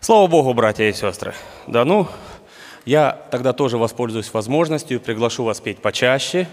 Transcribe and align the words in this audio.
Слава 0.00 0.26
Богу, 0.26 0.52
братья 0.52 0.84
и 0.84 0.92
сестры. 0.92 1.34
Да 1.66 1.84
ну, 1.84 2.06
я 2.84 3.18
тогда 3.30 3.52
тоже 3.52 3.78
воспользуюсь 3.78 4.32
возможностью, 4.32 5.00
приглашу 5.00 5.42
вас 5.42 5.60
петь 5.60 5.78
почаще. 5.78 6.46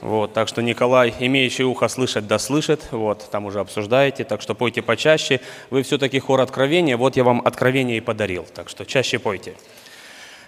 Вот, 0.00 0.34
так 0.34 0.48
что 0.48 0.60
Николай, 0.60 1.14
имеющий 1.20 1.62
ухо 1.62 1.86
слышать, 1.88 2.26
да 2.26 2.38
слышит, 2.38 2.88
вот, 2.90 3.30
там 3.30 3.46
уже 3.46 3.60
обсуждаете, 3.60 4.24
так 4.24 4.42
что 4.42 4.54
пойте 4.54 4.82
почаще. 4.82 5.40
Вы 5.70 5.82
все-таки 5.82 6.18
хор 6.18 6.40
откровения, 6.40 6.96
вот 6.96 7.16
я 7.16 7.22
вам 7.24 7.40
откровение 7.44 7.98
и 7.98 8.00
подарил, 8.00 8.44
так 8.52 8.68
что 8.68 8.84
чаще 8.84 9.18
пойте. 9.18 9.54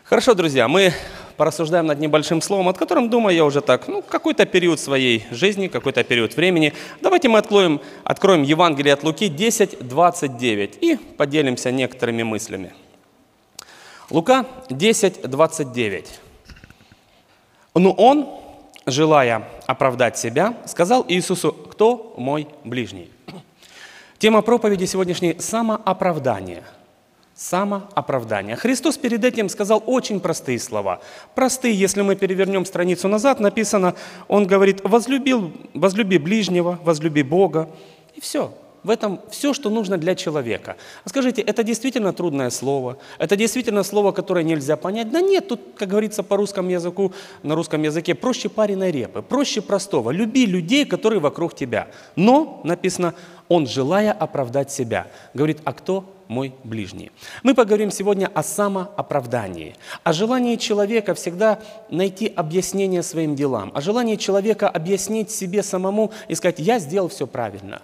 Хорошо, 0.09 0.35
друзья, 0.35 0.69
мы 0.69 0.93
порассуждаем 1.37 1.87
над 1.87 1.99
небольшим 1.99 2.41
словом, 2.41 2.69
от 2.69 2.79
которым, 2.79 3.11
думаю, 3.11 3.35
я 3.35 3.45
уже 3.45 3.61
так, 3.61 3.89
ну, 3.89 4.03
какой-то 4.03 4.47
период 4.47 4.79
своей 4.79 5.27
жизни, 5.33 5.67
какой-то 5.67 6.05
период 6.05 6.37
времени. 6.37 6.75
Давайте 7.01 7.29
мы 7.29 7.39
откроем, 7.39 7.81
откроем 8.05 8.45
Евангелие 8.45 8.95
от 8.95 9.03
Луки 9.03 9.27
10, 9.27 9.81
29 9.81 10.79
и 10.81 10.95
поделимся 10.95 11.73
некоторыми 11.73 12.23
мыслями. 12.23 12.73
Лука 14.09 14.47
10, 14.71 15.23
29. 15.29 16.21
Но 17.75 17.91
он, 17.91 18.29
желая 18.87 19.49
оправдать 19.67 20.17
себя, 20.17 20.55
сказал 20.67 21.05
Иисусу, 21.09 21.53
кто 21.53 22.15
мой 22.17 22.47
ближний? 22.63 23.11
Тема 24.19 24.43
проповеди 24.43 24.85
сегодняшней– 24.85 25.35
самооправдание– 25.41 26.63
Самооправдание. 27.37 28.57
Христос 28.57 28.97
перед 28.97 29.23
этим 29.23 29.51
сказал 29.51 29.83
очень 29.85 30.21
простые 30.21 30.59
слова. 30.59 31.03
Простые, 31.35 31.79
если 31.79 32.01
мы 32.01 32.17
перевернем 32.17 32.65
страницу 32.65 33.09
назад, 33.09 33.41
написано, 33.41 33.95
Он 34.27 34.47
говорит, 34.47 34.81
возлюбил, 34.83 35.53
возлюби 35.75 36.17
ближнего, 36.17 36.79
возлюби 36.83 37.23
Бога. 37.23 37.69
И 38.15 38.23
все. 38.23 38.55
В 38.87 38.91
этом 38.91 39.21
все, 39.31 39.53
что 39.53 39.69
нужно 39.69 39.99
для 39.99 40.15
человека. 40.15 40.77
А 41.05 41.09
скажите, 41.09 41.43
это 41.43 41.65
действительно 41.65 42.13
трудное 42.13 42.51
слово? 42.51 42.99
Это 43.19 43.35
действительно 43.35 43.83
слово, 43.83 44.13
которое 44.13 44.45
нельзя 44.45 44.77
понять? 44.77 45.11
Да 45.11 45.21
нет, 45.21 45.49
тут, 45.49 45.61
как 45.77 45.89
говорится 45.89 46.23
по 46.23 46.37
русскому 46.37 46.71
языку, 46.71 47.13
на 47.43 47.57
русском 47.57 47.83
языке, 47.83 48.15
проще 48.15 48.49
пареной 48.49 48.93
репы, 48.93 49.23
проще 49.23 49.61
простого. 49.61 50.13
Люби 50.13 50.47
людей, 50.47 50.85
которые 50.85 51.19
вокруг 51.19 51.57
тебя. 51.57 51.89
Но, 52.15 52.61
написано, 52.63 53.15
он, 53.49 53.67
желая 53.67 54.13
оправдать 54.13 54.71
себя, 54.71 55.09
говорит, 55.35 55.59
а 55.65 55.73
кто 55.73 56.05
мой 56.29 56.55
ближний. 56.63 57.11
Мы 57.43 57.57
поговорим 57.57 57.91
сегодня 57.91 58.31
о 58.33 58.45
самооправдании, 58.45 59.75
о 60.05 60.13
желании 60.13 60.55
человека 60.55 61.15
всегда 61.15 61.59
найти 61.91 62.29
объяснение 62.29 63.03
своим 63.03 63.35
делам, 63.35 63.73
о 63.75 63.81
желании 63.81 64.15
человека 64.15 64.69
объяснить 64.69 65.33
себе 65.33 65.65
самому 65.65 66.13
и 66.29 66.37
сказать, 66.37 66.61
я 66.61 66.79
сделал 66.79 67.09
все 67.09 67.27
правильно. 67.27 67.83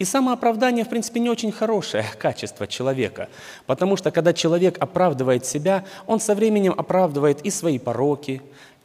И 0.00 0.04
самооправдание, 0.06 0.86
в 0.86 0.88
принципе, 0.88 1.20
не 1.20 1.28
очень 1.28 1.52
хорошее 1.52 2.06
качество 2.18 2.66
человека, 2.66 3.28
потому 3.66 3.98
что 3.98 4.10
когда 4.10 4.32
человек 4.32 4.78
оправдывает 4.80 5.44
себя, 5.44 5.84
он 6.06 6.20
со 6.20 6.34
временем 6.34 6.74
оправдывает 6.74 7.42
и 7.42 7.50
свои 7.50 7.78
пороки, 7.78 8.40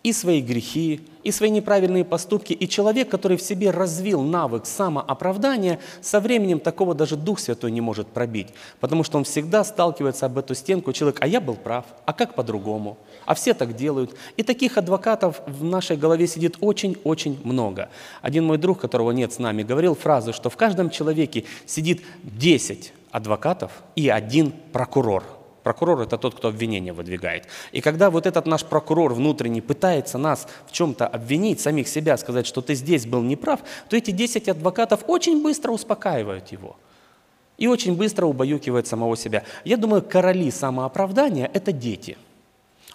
и 0.06 0.14
свои 0.14 0.40
грехи, 0.40 1.02
и 1.24 1.32
свои 1.32 1.50
неправильные 1.50 2.06
поступки. 2.06 2.54
И 2.54 2.70
человек, 2.70 3.10
который 3.10 3.38
в 3.38 3.42
себе 3.42 3.72
развил 3.72 4.22
навык 4.22 4.68
самооправдания, 4.68 5.80
со 6.00 6.20
временем 6.20 6.60
такого 6.60 6.94
даже 6.94 7.16
Дух 7.16 7.40
Святой 7.40 7.72
не 7.72 7.82
может 7.82 8.06
пробить, 8.10 8.50
потому 8.80 9.04
что 9.04 9.18
он 9.18 9.24
всегда 9.24 9.64
сталкивается 9.64 10.28
об 10.28 10.38
эту 10.38 10.54
стенку. 10.54 10.94
Человек, 10.94 11.18
а 11.22 11.28
я 11.28 11.42
был 11.42 11.56
прав, 11.56 11.86
а 12.06 12.14
как 12.14 12.36
по-другому? 12.36 13.00
А 13.26 13.34
все 13.34 13.56
так 13.56 13.76
делают. 13.76 14.16
И 14.38 14.44
таких 14.44 14.78
адвокатов 14.78 15.42
в 15.48 15.64
нашей 15.64 15.98
голове 15.98 16.28
сидит 16.28 16.58
очень-очень 16.62 17.42
много. 17.44 17.90
Один 18.22 18.46
мой 18.46 18.60
друг, 18.60 18.80
которого 18.80 19.10
нет 19.10 19.34
с 19.34 19.40
нами, 19.40 19.64
говорил 19.64 19.96
фразу, 19.96 20.34
что 20.34 20.52
в 20.52 20.56
каждом 20.56 20.92
человеке 20.92 21.46
сидит 21.66 22.04
10 22.22 22.94
адвокатов 23.10 23.72
и 23.96 24.08
один 24.10 24.54
прокурор– 24.72 25.24
Прокурор– 25.66 26.02
это 26.02 26.20
тот, 26.20 26.36
кто 26.36 26.50
обвинение 26.50 26.94
выдвигает. 26.94 27.48
И 27.72 27.82
когда 27.82 28.12
вот 28.12 28.28
этот 28.28 28.46
наш 28.46 28.64
прокурор 28.64 29.16
внутренний 29.16 29.62
пытается 29.62 30.20
нас 30.20 30.48
в 30.68 30.72
чем-то 30.72 31.08
обвинить, 31.08 31.60
самих 31.60 31.88
себя, 31.88 32.18
сказать, 32.18 32.46
что 32.46 32.62
ты 32.62 32.76
здесь 32.76 33.08
был 33.08 33.24
неправ, 33.24 33.62
то 33.90 33.98
эти 33.98 34.12
10 34.12 34.48
адвокатов 34.48 35.06
очень 35.08 35.42
быстро 35.42 35.72
успокаивают 35.72 36.52
его. 36.52 36.76
И 37.58 37.66
очень 37.66 37.96
быстро 37.96 38.28
убаюкивают 38.28 38.86
самого 38.86 39.18
себя. 39.18 39.42
Я 39.64 39.78
думаю, 39.78 40.04
короли 40.04 40.52
самооправдания– 40.52 41.50
это 41.56 41.72
дети. 41.72 42.16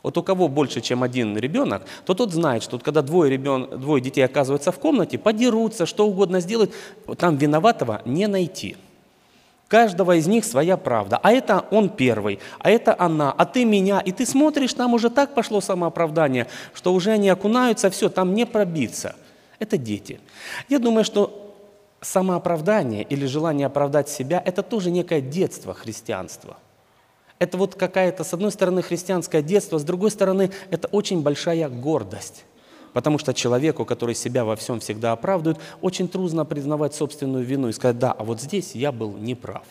Вот 0.05 0.17
у 0.17 0.23
кого 0.23 0.47
больше, 0.47 0.81
чем 0.81 1.03
один 1.03 1.37
ребенок, 1.37 1.83
то 2.07 2.15
тот 2.15 2.33
знает, 2.33 2.63
что 2.63 2.77
вот 2.77 2.85
когда 2.85 3.03
двое, 3.03 3.33
ребен... 3.33 3.81
двое 3.81 4.01
детей 4.01 4.23
оказываются 4.23 4.71
в 4.71 4.79
комнате, 4.79 5.19
подерутся, 5.19 5.87
что 5.87 6.07
угодно 6.07 6.39
сделают, 6.39 6.73
там 7.19 7.37
виноватого 7.37 8.01
не 8.05 8.29
найти– 8.29 8.77
каждого 9.71 10.17
из 10.17 10.27
них 10.27 10.45
своя 10.45 10.77
правда. 10.77 11.19
А 11.23 11.31
это 11.31 11.65
он 11.71 11.89
первый, 11.89 12.41
а 12.59 12.71
это 12.71 12.95
она, 12.99 13.33
а 13.33 13.47
ты 13.47 13.65
меня. 13.65 14.01
И 14.01 14.11
ты 14.11 14.27
смотришь, 14.27 14.75
там 14.75 14.93
уже 14.93 15.09
так 15.09 15.33
пошло 15.33 15.61
самооправдание, 15.61 16.49
что 16.75 16.93
уже 16.93 17.13
они 17.13 17.29
окунаются, 17.31 17.89
все, 17.89 18.09
там 18.09 18.35
не 18.35 18.45
пробиться. 18.45 19.15
Это 19.61 19.79
дети. 19.79 20.21
Я 20.69 20.81
думаю, 20.81 21.05
что 21.05 21.55
самооправдание 22.01 23.05
или 23.05 23.27
желание 23.27 23.67
оправдать 23.67 24.09
себя– 24.09 24.43
это 24.45 24.63
тоже 24.63 24.91
некое 24.91 25.21
детство 25.21 25.73
христианства. 25.73 26.57
Это 27.39 27.57
вот 27.57 27.75
какая-то, 27.77 28.25
с 28.25 28.35
одной 28.35 28.51
стороны, 28.51 28.83
христианское 28.83 29.41
детство, 29.41 29.79
с 29.79 29.85
другой 29.85 30.11
стороны, 30.11 30.51
это 30.71 30.89
очень 30.89 31.23
большая 31.23 31.69
гордость. 31.69 32.45
Потому 32.93 33.19
что 33.19 33.35
человеку, 33.35 33.85
который 33.85 34.15
себя 34.15 34.45
во 34.45 34.57
всем 34.57 34.81
всегда 34.81 35.13
оправдывает, 35.13 35.61
очень 35.81 36.09
трудно 36.09 36.45
признавать 36.45 36.95
собственную 36.95 37.45
вину 37.45 37.69
и 37.69 37.73
сказать, 37.73 37.99
да, 37.99 38.13
а 38.13 38.25
вот 38.25 38.41
здесь 38.41 38.75
я 38.75 38.93
был 38.93 39.13
неправ. 39.17 39.65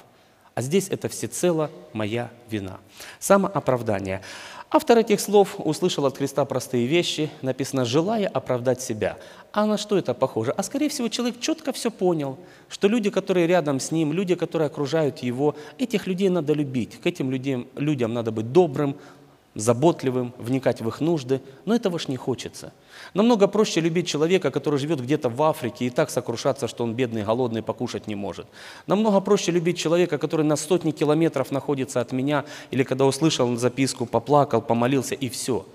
А 0.55 0.61
здесь 0.61 0.89
это 0.89 1.07
всецело 1.07 1.69
моя 1.93 2.31
вина. 2.49 2.79
Самооправдание. 3.19 4.21
Автор 4.71 4.99
этих 4.99 5.19
слов 5.19 5.55
услышал 5.57 6.05
от 6.05 6.17
Христа 6.17 6.45
простые 6.45 6.85
вещи, 6.85 7.31
написано 7.41 7.85
«желая 7.85 8.27
оправдать 8.27 8.81
себя». 8.81 9.17
А 9.51 9.65
на 9.65 9.79
что 9.79 9.97
это 9.97 10.13
похоже? 10.13 10.51
А 10.51 10.61
скорее 10.61 10.89
всего 10.89 11.07
человек 11.07 11.39
четко 11.39 11.73
все 11.73 11.89
понял, 11.89 12.37
что 12.67 12.87
люди, 12.87 13.09
которые 13.09 13.47
рядом 13.47 13.79
с 13.79 13.89
ним, 13.89 14.13
люди, 14.13 14.35
которые 14.35 14.67
окружают 14.67 15.19
его, 15.19 15.55
этих 15.79 16.05
людей 16.05 16.29
надо 16.29 16.53
любить, 16.53 17.01
к 17.01 17.07
этим 17.07 17.31
людям, 17.31 17.67
людям 17.75 18.13
надо 18.13 18.31
быть 18.31 18.51
добрым, 18.51 18.95
заботливым, 19.59 20.33
вникать 20.37 20.81
в 20.81 20.87
их 20.87 21.01
нужды, 21.01 21.41
но 21.65 21.75
этого 21.75 21.99
ж 21.99 22.07
не 22.07 22.17
хочется. 22.17 22.73
Намного 23.13 23.47
проще 23.47 23.81
любить 23.81 24.07
человека, 24.07 24.51
который 24.51 24.79
живет 24.79 25.01
где-то 25.01 25.29
в 25.29 25.41
Африке 25.43 25.85
и 25.85 25.89
так 25.89 26.09
сокрушаться, 26.09 26.67
что 26.67 26.83
он 26.83 26.93
бедный, 26.93 27.23
голодный, 27.23 27.61
покушать 27.61 28.07
не 28.07 28.15
может. 28.15 28.47
Намного 28.87 29.19
проще 29.21 29.51
любить 29.51 29.77
человека, 29.77 30.17
который 30.17 30.45
на 30.45 30.55
сотни 30.55 30.91
километров 30.91 31.51
находится 31.51 32.01
от 32.01 32.11
меня, 32.11 32.45
или 32.71 32.83
когда 32.83 33.05
услышал 33.05 33.55
записку, 33.57 34.05
поплакал, 34.05 34.61
помолился 34.61 35.15
и 35.15 35.29
все. 35.29 35.65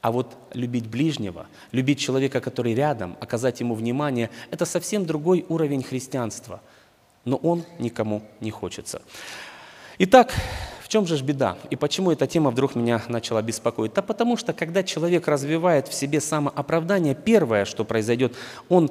А 0.00 0.12
вот 0.12 0.34
любить 0.54 0.86
ближнего, 0.86 1.46
любить 1.72 1.98
человека, 1.98 2.40
который 2.40 2.74
рядом, 2.74 3.16
оказать 3.20 3.60
ему 3.60 3.74
внимание, 3.74 4.30
это 4.50 4.64
совсем 4.64 5.04
другой 5.04 5.44
уровень 5.48 5.82
христианства. 5.82 6.60
Но 7.26 7.36
он 7.36 7.64
никому 7.78 8.22
не 8.40 8.50
хочется. 8.50 9.02
Итак, 9.98 10.34
чем 10.90 11.06
же 11.06 11.16
ж 11.16 11.22
беда? 11.22 11.56
И 11.70 11.76
почему 11.76 12.10
эта 12.10 12.26
тема 12.26 12.50
вдруг 12.50 12.74
меня 12.74 13.00
начала 13.06 13.40
беспокоить? 13.42 13.94
Да 13.94 14.02
потому 14.02 14.36
что, 14.36 14.52
когда 14.52 14.82
человек 14.82 15.28
развивает 15.28 15.86
в 15.86 15.94
себе 15.94 16.20
самооправдание, 16.20 17.14
первое, 17.14 17.64
что 17.64 17.84
произойдет, 17.84 18.34
он 18.68 18.90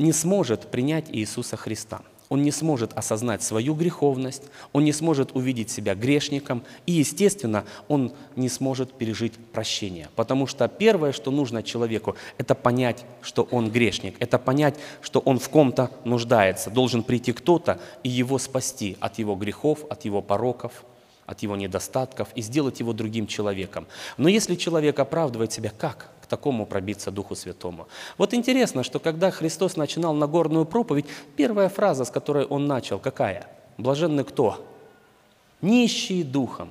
не 0.00 0.12
сможет 0.12 0.68
принять 0.68 1.06
Иисуса 1.12 1.56
Христа. 1.56 2.00
Он 2.28 2.42
не 2.42 2.50
сможет 2.50 2.92
осознать 2.92 3.44
свою 3.44 3.74
греховность, 3.74 4.42
он 4.72 4.82
не 4.82 4.92
сможет 4.92 5.30
увидеть 5.36 5.70
себя 5.70 5.94
грешником, 5.94 6.64
и, 6.86 6.92
естественно, 6.92 7.64
он 7.86 8.12
не 8.34 8.48
сможет 8.48 8.92
пережить 8.92 9.34
прощение. 9.52 10.08
Потому 10.16 10.48
что 10.48 10.66
первое, 10.66 11.12
что 11.12 11.30
нужно 11.30 11.62
человеку, 11.62 12.16
это 12.36 12.56
понять, 12.56 13.04
что 13.22 13.46
он 13.52 13.70
грешник, 13.70 14.16
это 14.18 14.40
понять, 14.40 14.74
что 15.02 15.20
он 15.20 15.38
в 15.38 15.48
ком-то 15.48 15.92
нуждается. 16.04 16.68
Должен 16.68 17.04
прийти 17.04 17.32
кто-то 17.32 17.78
и 18.02 18.08
его 18.08 18.38
спасти 18.38 18.96
от 18.98 19.20
его 19.20 19.36
грехов, 19.36 19.84
от 19.88 20.04
его 20.04 20.20
пороков– 20.20 20.84
от 21.28 21.42
его 21.42 21.56
недостатков 21.56 22.28
и 22.34 22.40
сделать 22.40 22.80
его 22.80 22.94
другим 22.94 23.26
человеком. 23.26 23.86
Но 24.16 24.28
если 24.28 24.54
человек 24.54 24.98
оправдывает 24.98 25.52
себя, 25.52 25.70
как 25.70 26.10
к 26.22 26.26
такому 26.26 26.64
пробиться 26.64 27.10
Духу 27.10 27.34
Святому? 27.34 27.86
Вот 28.16 28.32
интересно, 28.32 28.82
что 28.82 28.98
когда 28.98 29.30
Христос 29.30 29.76
начинал 29.76 30.14
Нагорную 30.14 30.64
проповедь, 30.64 31.04
первая 31.36 31.68
фраза, 31.68 32.06
с 32.06 32.10
которой 32.10 32.46
он 32.46 32.66
начал, 32.66 32.98
какая? 32.98 33.46
Блаженны 33.76 34.24
кто? 34.24 34.64
Нищие 35.60 36.24
духом. 36.24 36.70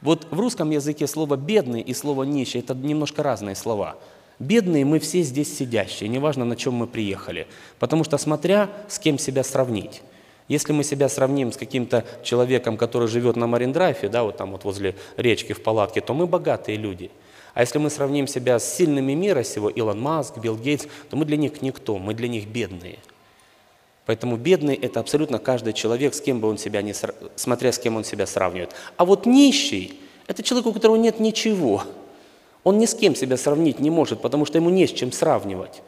Вот 0.00 0.26
в 0.30 0.40
русском 0.40 0.70
языке 0.70 1.06
слово 1.06 1.36
«бедный» 1.36 1.82
и 1.82 1.92
слово 1.92 2.22
«нищий»– 2.22 2.60
это 2.60 2.74
немножко 2.74 3.22
разные 3.22 3.54
слова. 3.54 3.96
Бедные 4.38 4.86
мы 4.86 4.98
все 4.98 5.20
здесь 5.20 5.54
сидящие, 5.54 6.08
неважно, 6.08 6.46
на 6.46 6.56
чем 6.56 6.72
мы 6.72 6.86
приехали. 6.86 7.46
Потому 7.78 8.04
что 8.04 8.16
смотря 8.16 8.70
с 8.88 8.98
кем 8.98 9.18
себя 9.18 9.44
сравнить. 9.44 10.00
Если 10.50 10.72
мы 10.72 10.82
себя 10.82 11.08
сравним 11.08 11.52
с 11.52 11.56
каким-то 11.56 12.04
человеком, 12.24 12.76
который 12.76 13.06
живет 13.06 13.36
на 13.36 13.46
Мариндрайфе, 13.46 14.08
да, 14.08 14.24
вот 14.24 14.36
там 14.36 14.50
вот 14.50 14.64
возле 14.64 14.96
речки 15.16 15.52
в 15.52 15.62
палатке, 15.62 16.00
то 16.00 16.12
мы 16.12 16.26
богатые 16.26 16.76
люди. 16.76 17.12
А 17.54 17.60
если 17.60 17.78
мы 17.78 17.88
сравним 17.88 18.26
себя 18.26 18.58
с 18.58 18.74
сильными 18.74 19.12
мира 19.12 19.44
сего, 19.44 19.68
Илон 19.68 20.00
Маск, 20.00 20.38
Билл 20.38 20.56
Гейтс, 20.56 20.86
то 21.08 21.16
мы 21.16 21.24
для 21.24 21.36
них 21.36 21.62
никто, 21.62 21.98
мы 21.98 22.14
для 22.14 22.26
них 22.26 22.48
бедные. 22.48 22.98
Поэтому 24.06 24.36
бедный– 24.36 24.74
это 24.82 24.98
абсолютно 24.98 25.38
каждый 25.38 25.72
человек, 25.72 26.14
с 26.14 26.20
кем 26.20 26.40
бы 26.40 26.48
он 26.48 26.58
себя 26.58 26.82
не, 26.82 26.94
смотря 27.36 27.70
с 27.70 27.78
кем 27.78 27.94
он 27.94 28.02
себя 28.02 28.26
сравнивает. 28.26 28.74
А 28.96 29.04
вот 29.04 29.26
нищий– 29.26 30.00
это 30.26 30.42
человек, 30.42 30.66
у 30.66 30.72
которого 30.72 30.96
нет 30.96 31.20
ничего. 31.20 31.84
Он 32.64 32.76
ни 32.78 32.86
с 32.86 32.94
кем 32.96 33.14
себя 33.14 33.36
сравнить 33.36 33.78
не 33.78 33.90
может, 33.90 34.20
потому 34.20 34.46
что 34.46 34.58
ему 34.58 34.70
не 34.70 34.88
с 34.88 34.90
чем 34.90 35.12
сравнивать. 35.12 35.80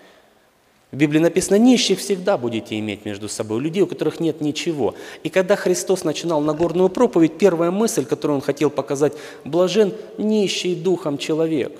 В 0.92 0.96
Библии 0.96 1.20
написано, 1.20 1.56
нищих 1.56 2.00
всегда 2.00 2.36
будете 2.36 2.78
иметь 2.78 3.06
между 3.06 3.26
собой, 3.26 3.62
людей, 3.62 3.82
у 3.82 3.86
которых 3.86 4.20
нет 4.20 4.42
ничего. 4.42 4.94
И 5.22 5.30
когда 5.30 5.56
Христос 5.56 6.04
начинал 6.04 6.42
Нагорную 6.42 6.90
проповедь, 6.90 7.38
первая 7.38 7.70
мысль, 7.70 8.04
которую 8.04 8.36
Он 8.36 8.42
хотел 8.42 8.68
показать, 8.68 9.14
блажен 9.44 9.94
нищий 10.18 10.74
духом 10.74 11.16
человек. 11.16 11.72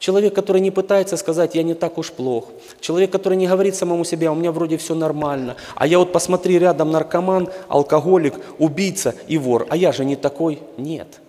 Человек, 0.00 0.34
который 0.34 0.60
не 0.60 0.72
пытается 0.72 1.16
сказать, 1.16 1.54
я 1.54 1.62
не 1.62 1.74
так 1.74 1.98
уж 1.98 2.10
плох. 2.10 2.48
Человек, 2.80 3.12
который 3.12 3.38
не 3.38 3.46
говорит 3.46 3.76
самому 3.76 4.04
себе, 4.04 4.28
у 4.28 4.34
меня 4.34 4.50
вроде 4.50 4.76
все 4.76 4.96
нормально. 4.96 5.54
А 5.76 5.86
я 5.86 6.00
вот 6.00 6.12
посмотри, 6.12 6.58
рядом 6.58 6.90
наркоман, 6.90 7.48
алкоголик, 7.68 8.34
убийца 8.58 9.14
и 9.28 9.38
вор. 9.38 9.68
А 9.70 9.76
я 9.76 9.92
же 9.92 10.04
не 10.04 10.16
такой. 10.16 10.60
Нет. 10.76 11.20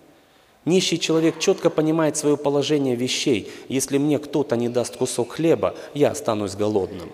Нищий 0.64 0.98
человек 0.98 1.38
четко 1.38 1.70
понимает 1.70 2.16
свое 2.16 2.36
положение 2.36 2.96
вещей. 2.96 3.50
Если 3.68 3.98
мне 3.98 4.18
кто-то 4.18 4.56
не 4.56 4.68
даст 4.68 4.96
кусок 4.96 5.32
хлеба, 5.32 5.76
я 5.94 6.10
останусь 6.10 6.56
голодным. 6.56 7.10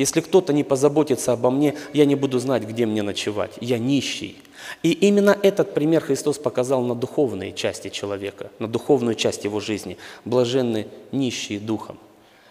Если 0.00 0.22
кто-то 0.22 0.54
не 0.54 0.64
позаботится 0.64 1.32
обо 1.32 1.50
мне, 1.50 1.74
я 1.92 2.06
не 2.06 2.14
буду 2.14 2.38
знать, 2.38 2.62
где 2.62 2.86
мне 2.86 3.02
ночевать. 3.02 3.52
Я 3.60 3.76
нищий. 3.76 4.38
И 4.82 4.92
именно 4.92 5.36
этот 5.42 5.74
пример 5.74 6.00
Христос 6.00 6.38
показал 6.38 6.80
на 6.80 6.94
духовной 6.94 7.52
части 7.52 7.90
человека, 7.90 8.50
на 8.60 8.66
духовную 8.66 9.14
часть 9.14 9.44
его 9.44 9.60
жизни. 9.60 9.98
Блаженны 10.24 10.86
нищие 11.12 11.60
духом. 11.60 11.98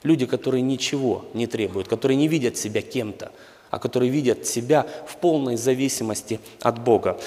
Люди, 0.03 0.27
которые 0.27 0.61
ничего 0.61 1.25
не 1.33 1.47
требуют, 1.47 1.87
которые 1.87 2.17
не 2.17 2.27
видят 2.27 2.55
себя 2.55 2.83
кем-то, 2.83 3.31
а 3.71 3.79
которые 3.79 4.11
видят 4.11 4.45
себя 4.45 4.85
в 5.07 5.17
полной 5.17 5.57
зависимости 5.57 6.39
от 6.61 6.79
Бога. 6.83 7.19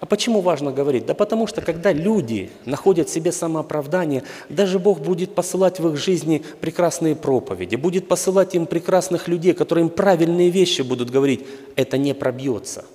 А 0.00 0.06
почему 0.06 0.40
важно 0.40 0.72
говорить? 0.72 1.04
Да 1.04 1.12
потому 1.12 1.46
что 1.46 1.60
когда 1.60 1.92
люди 1.92 2.50
находят 2.64 3.10
в 3.10 3.12
себе 3.12 3.32
самооправдание, 3.32 4.22
даже 4.48 4.78
Бог 4.78 5.00
будет 5.00 5.34
посылать 5.34 5.78
в 5.78 5.86
их 5.90 5.96
жизни 5.98 6.42
прекрасные 6.62 7.14
проповеди, 7.14 7.76
будет 7.76 8.08
посылать 8.08 8.54
им 8.54 8.64
прекрасных 8.64 9.28
людей, 9.28 9.52
которые 9.52 9.84
им 9.84 9.90
правильные 9.90 10.48
вещи 10.48 10.80
будут 10.80 11.10
говорить. 11.10 11.46
Это 11.76 11.98
не 11.98 12.14
пробьется. 12.14 12.86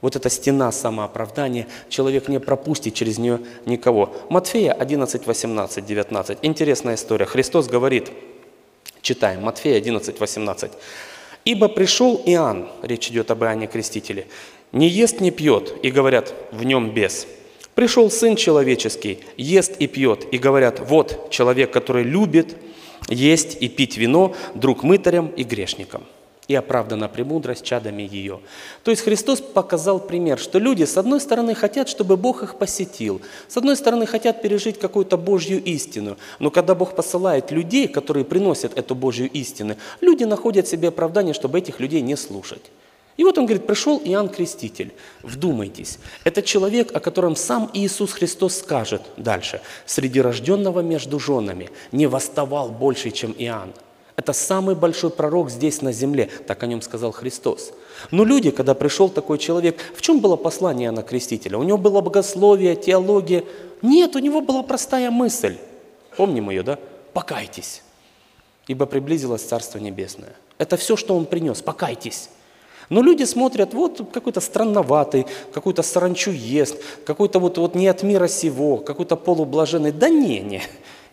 Вот 0.00 0.16
эта 0.16 0.28
стена 0.28 0.72
самооправдания, 0.72 1.68
человек 1.88 2.26
не 2.26 2.40
пропустит 2.40 2.94
через 2.94 3.18
нее 3.18 3.38
никого. 3.64 4.12
Матфея 4.28 4.72
11, 4.72 5.26
18, 5.26 5.86
19. 5.86 6.38
Интересная 6.42 6.96
история. 6.96 7.26
Христос 7.26 7.68
говорит, 7.68 8.10
читаем, 9.02 9.42
Матфея 9.42 9.76
11, 9.76 10.18
18. 10.18 10.72
«Ибо 11.44 11.68
пришел 11.68 12.22
Иоанн», 12.26 12.68
речь 12.82 13.08
идет 13.08 13.30
об 13.30 13.42
Иоанне 13.42 13.66
Крестителе, 13.66 14.26
не 14.72 14.88
ест, 14.88 15.20
не 15.20 15.30
пьет, 15.30 15.74
и 15.82 15.90
говорят, 15.90 16.34
в 16.52 16.64
нем 16.64 16.90
бес. 16.90 17.26
Пришел 17.74 18.10
Сын 18.10 18.36
Человеческий, 18.36 19.20
ест 19.36 19.76
и 19.78 19.86
пьет, 19.86 20.26
и 20.32 20.38
говорят, 20.38 20.80
вот 20.80 21.30
человек, 21.30 21.72
который 21.72 22.04
любит 22.04 22.56
есть 23.08 23.56
и 23.60 23.68
пить 23.68 23.96
вино, 23.96 24.34
друг 24.54 24.82
мытарям 24.82 25.28
и 25.28 25.42
грешникам 25.42 26.04
и 26.50 26.54
оправдана 26.56 27.08
премудрость 27.08 27.64
чадами 27.64 28.02
ее. 28.02 28.40
То 28.82 28.90
есть 28.90 29.04
Христос 29.04 29.40
показал 29.40 30.00
пример, 30.00 30.36
что 30.36 30.58
люди, 30.58 30.82
с 30.82 30.98
одной 30.98 31.20
стороны, 31.20 31.54
хотят, 31.54 31.88
чтобы 31.88 32.16
Бог 32.16 32.42
их 32.42 32.56
посетил, 32.56 33.20
с 33.46 33.56
одной 33.56 33.76
стороны, 33.76 34.04
хотят 34.04 34.42
пережить 34.42 34.80
какую-то 34.80 35.16
Божью 35.16 35.62
истину, 35.62 36.16
но 36.40 36.50
когда 36.50 36.74
Бог 36.74 36.96
посылает 36.96 37.52
людей, 37.52 37.86
которые 37.86 38.24
приносят 38.24 38.76
эту 38.76 38.96
Божью 38.96 39.30
истину, 39.30 39.76
люди 40.00 40.24
находят 40.24 40.66
себе 40.66 40.88
оправдание, 40.88 41.34
чтобы 41.34 41.60
этих 41.60 41.78
людей 41.78 42.00
не 42.00 42.16
слушать. 42.16 42.72
И 43.16 43.22
вот 43.22 43.38
он 43.38 43.46
говорит, 43.46 43.68
пришел 43.68 44.02
Иоанн 44.04 44.28
Креститель. 44.28 44.92
Вдумайтесь, 45.22 45.98
это 46.24 46.42
человек, 46.42 46.90
о 46.96 46.98
котором 46.98 47.36
сам 47.36 47.70
Иисус 47.74 48.12
Христос 48.12 48.58
скажет 48.58 49.02
дальше. 49.16 49.60
Среди 49.86 50.20
рожденного 50.20 50.80
между 50.80 51.20
женами 51.20 51.70
не 51.92 52.08
восставал 52.08 52.70
больше, 52.70 53.12
чем 53.12 53.36
Иоанн. 53.38 53.72
Это 54.16 54.32
самый 54.32 54.74
большой 54.74 55.10
пророк 55.10 55.50
здесь 55.50 55.82
на 55.82 55.92
земле, 55.92 56.30
так 56.46 56.62
о 56.62 56.66
нем 56.66 56.82
сказал 56.82 57.12
Христос. 57.12 57.72
Но 58.10 58.24
люди, 58.24 58.50
когда 58.50 58.74
пришел 58.74 59.08
такой 59.08 59.38
человек, 59.38 59.78
в 59.94 60.02
чем 60.02 60.20
было 60.20 60.36
послание 60.36 60.86
Иоанна 60.86 61.02
Крестителя? 61.02 61.58
У 61.58 61.62
него 61.62 61.78
было 61.78 62.00
богословие, 62.00 62.76
теология. 62.76 63.44
Нет, 63.82 64.16
у 64.16 64.18
него 64.18 64.40
была 64.40 64.62
простая 64.62 65.10
мысль. 65.10 65.56
Помним 66.16 66.50
ее, 66.50 66.62
да? 66.62 66.78
Покайтесь, 67.12 67.82
ибо 68.66 68.86
приблизилось 68.86 69.42
Царство 69.42 69.78
Небесное. 69.78 70.34
Это 70.58 70.76
все, 70.76 70.96
что 70.96 71.16
он 71.16 71.24
принес. 71.24 71.62
Покайтесь. 71.62 72.28
Но 72.90 73.02
люди 73.02 73.22
смотрят, 73.22 73.72
вот 73.72 74.10
какой-то 74.12 74.40
странноватый, 74.40 75.26
какую-то 75.52 75.82
саранчу 75.82 76.32
ест, 76.32 76.76
какой-то 77.06 77.38
вот, 77.38 77.56
вот 77.56 77.76
не 77.76 77.86
от 77.86 78.02
мира 78.02 78.26
сего, 78.26 78.78
какой-то 78.78 79.14
полублаженный. 79.16 79.92
Да 79.92 80.08
не, 80.08 80.40
не. 80.40 80.62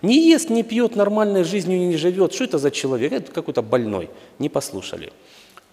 Не 0.01 0.29
ест, 0.29 0.49
не 0.49 0.63
пьет, 0.63 0.95
нормальной 0.95 1.43
жизнью 1.43 1.79
не 1.79 1.97
живет. 1.97 2.33
Что 2.33 2.43
это 2.43 2.57
за 2.57 2.71
человек? 2.71 3.11
Это 3.11 3.31
какой-то 3.31 3.61
больной. 3.61 4.09
Не 4.37 4.49
послушали. 4.49 5.11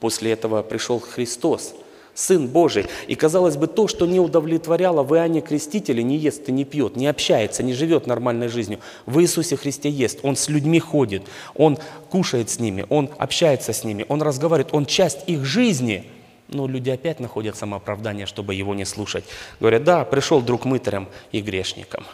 После 0.01 0.33
этого 0.33 0.63
пришел 0.63 0.99
Христос, 0.99 1.75
Сын 2.15 2.47
Божий. 2.47 2.87
И, 3.07 3.15
казалось 3.17 3.57
бы, 3.57 3.67
то, 3.67 3.87
что 3.89 4.07
не 4.07 4.21
удовлетворяло 4.21 5.03
в 5.03 5.15
Иоанне 5.15 5.41
Крестителе, 5.41 6.03
не 6.03 6.17
ест 6.17 6.49
и 6.49 6.53
не 6.53 6.65
пьет, 6.65 6.97
не 6.97 7.07
общается, 7.07 7.63
не 7.63 7.75
живет 7.75 8.07
нормальной 8.07 8.49
жизнью. 8.49 8.81
В 9.05 9.21
Иисусе 9.21 9.57
Христе 9.57 9.91
ест. 9.91 10.21
Он 10.23 10.37
с 10.37 10.49
людьми 10.49 10.79
ходит, 10.79 11.23
Он 11.55 11.79
кушает 12.11 12.49
с 12.51 12.59
ними, 12.59 12.87
Он 12.89 13.11
общается 13.19 13.73
с 13.73 13.85
ними, 13.85 14.07
Он 14.09 14.23
разговаривает, 14.23 14.73
Он 14.73 14.87
часть 14.87 15.21
их 15.27 15.45
жизни. 15.45 16.05
Но 16.49 16.67
люди 16.67 16.91
опять 16.91 17.21
находят 17.21 17.57
самооправдание, 17.57 18.27
чтобы 18.27 18.55
Его 18.55 18.75
не 18.75 18.85
слушать. 18.85 19.25
Говорят, 19.61 19.85
да, 19.85 20.05
пришел 20.05 20.41
друг 20.41 20.65
мытарям 20.65 21.09
и 21.33 21.41
грешникам. 21.41 22.05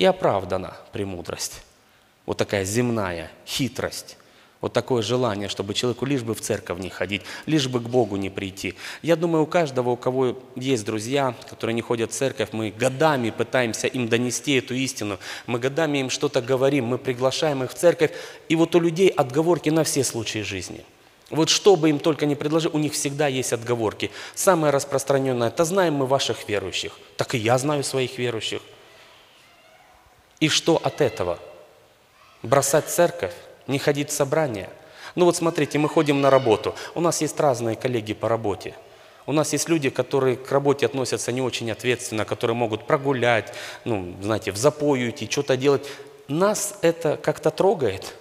И 0.00 0.04
оправдана 0.04 0.76
премудрость. 0.92 1.62
Вот 2.26 2.38
такая 2.38 2.64
земная 2.64 3.30
хитрость 3.46 4.16
вот 4.60 4.72
такое 4.72 5.02
желание, 5.02 5.48
чтобы 5.48 5.74
человеку 5.74 6.04
лишь 6.04 6.22
бы 6.22 6.34
в 6.34 6.40
церковь 6.40 6.78
не 6.80 6.90
ходить, 6.90 7.22
лишь 7.46 7.68
бы 7.68 7.80
к 7.80 7.88
Богу 7.88 8.16
не 8.16 8.28
прийти. 8.30 8.74
Я 9.02 9.16
думаю, 9.16 9.44
у 9.44 9.46
каждого, 9.46 9.90
у 9.90 9.96
кого 9.96 10.38
есть 10.54 10.84
друзья, 10.84 11.34
которые 11.48 11.74
не 11.74 11.80
ходят 11.80 12.12
в 12.12 12.14
церковь, 12.14 12.50
мы 12.52 12.70
годами 12.70 13.30
пытаемся 13.30 13.86
им 13.86 14.08
донести 14.08 14.58
эту 14.58 14.74
истину, 14.74 15.18
мы 15.46 15.58
годами 15.58 15.98
им 15.98 16.10
что-то 16.10 16.42
говорим, 16.42 16.86
мы 16.86 16.98
приглашаем 16.98 17.64
их 17.64 17.70
в 17.70 17.74
церковь, 17.74 18.10
и 18.48 18.56
вот 18.56 18.74
у 18.74 18.80
людей 18.80 19.08
отговорки 19.08 19.70
на 19.70 19.84
все 19.84 20.04
случаи 20.04 20.40
жизни. 20.40 20.84
Вот 21.30 21.48
что 21.48 21.76
бы 21.76 21.88
им 21.88 21.98
только 21.98 22.26
не 22.26 22.34
предложил, 22.34 22.72
у 22.74 22.78
них 22.78 22.92
всегда 22.92 23.28
есть 23.28 23.52
отговорки. 23.52 24.10
Самое 24.34 24.72
распространенное, 24.72 25.48
это 25.48 25.64
знаем 25.64 25.94
мы 25.94 26.06
ваших 26.06 26.48
верующих. 26.48 26.98
Так 27.16 27.34
и 27.34 27.38
я 27.38 27.56
знаю 27.56 27.84
своих 27.84 28.18
верующих. 28.18 28.60
И 30.40 30.48
что 30.48 30.80
от 30.82 31.00
этого? 31.00 31.38
Бросать 32.42 32.88
церковь? 32.88 33.34
не 33.70 33.78
ходить 33.78 34.10
в 34.10 34.12
собрания. 34.12 34.68
Ну 35.14 35.24
вот 35.24 35.36
смотрите, 35.36 35.78
мы 35.78 35.88
ходим 35.88 36.20
на 36.20 36.30
работу. 36.30 36.74
У 36.94 37.00
нас 37.00 37.20
есть 37.20 37.38
разные 37.40 37.76
коллеги 37.76 38.12
по 38.12 38.28
работе. 38.28 38.74
У 39.26 39.32
нас 39.32 39.52
есть 39.52 39.68
люди, 39.68 39.90
которые 39.90 40.36
к 40.36 40.50
работе 40.50 40.86
относятся 40.86 41.32
не 41.32 41.40
очень 41.40 41.70
ответственно, 41.70 42.24
которые 42.24 42.56
могут 42.56 42.86
прогулять, 42.86 43.52
ну, 43.84 44.14
знаете, 44.20 44.50
в 44.50 44.56
запою 44.56 45.10
идти, 45.10 45.28
что-то 45.30 45.56
делать. 45.56 45.86
Нас 46.28 46.78
это 46.82 47.16
как-то 47.16 47.50
трогает. 47.50 48.14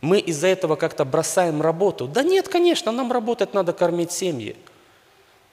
Мы 0.00 0.18
из-за 0.18 0.48
этого 0.48 0.76
как-то 0.76 1.04
бросаем 1.04 1.62
работу. 1.62 2.06
Да 2.06 2.22
нет, 2.22 2.48
конечно, 2.48 2.92
нам 2.92 3.12
работать 3.12 3.54
надо 3.54 3.72
кормить 3.72 4.12
семьи. 4.12 4.56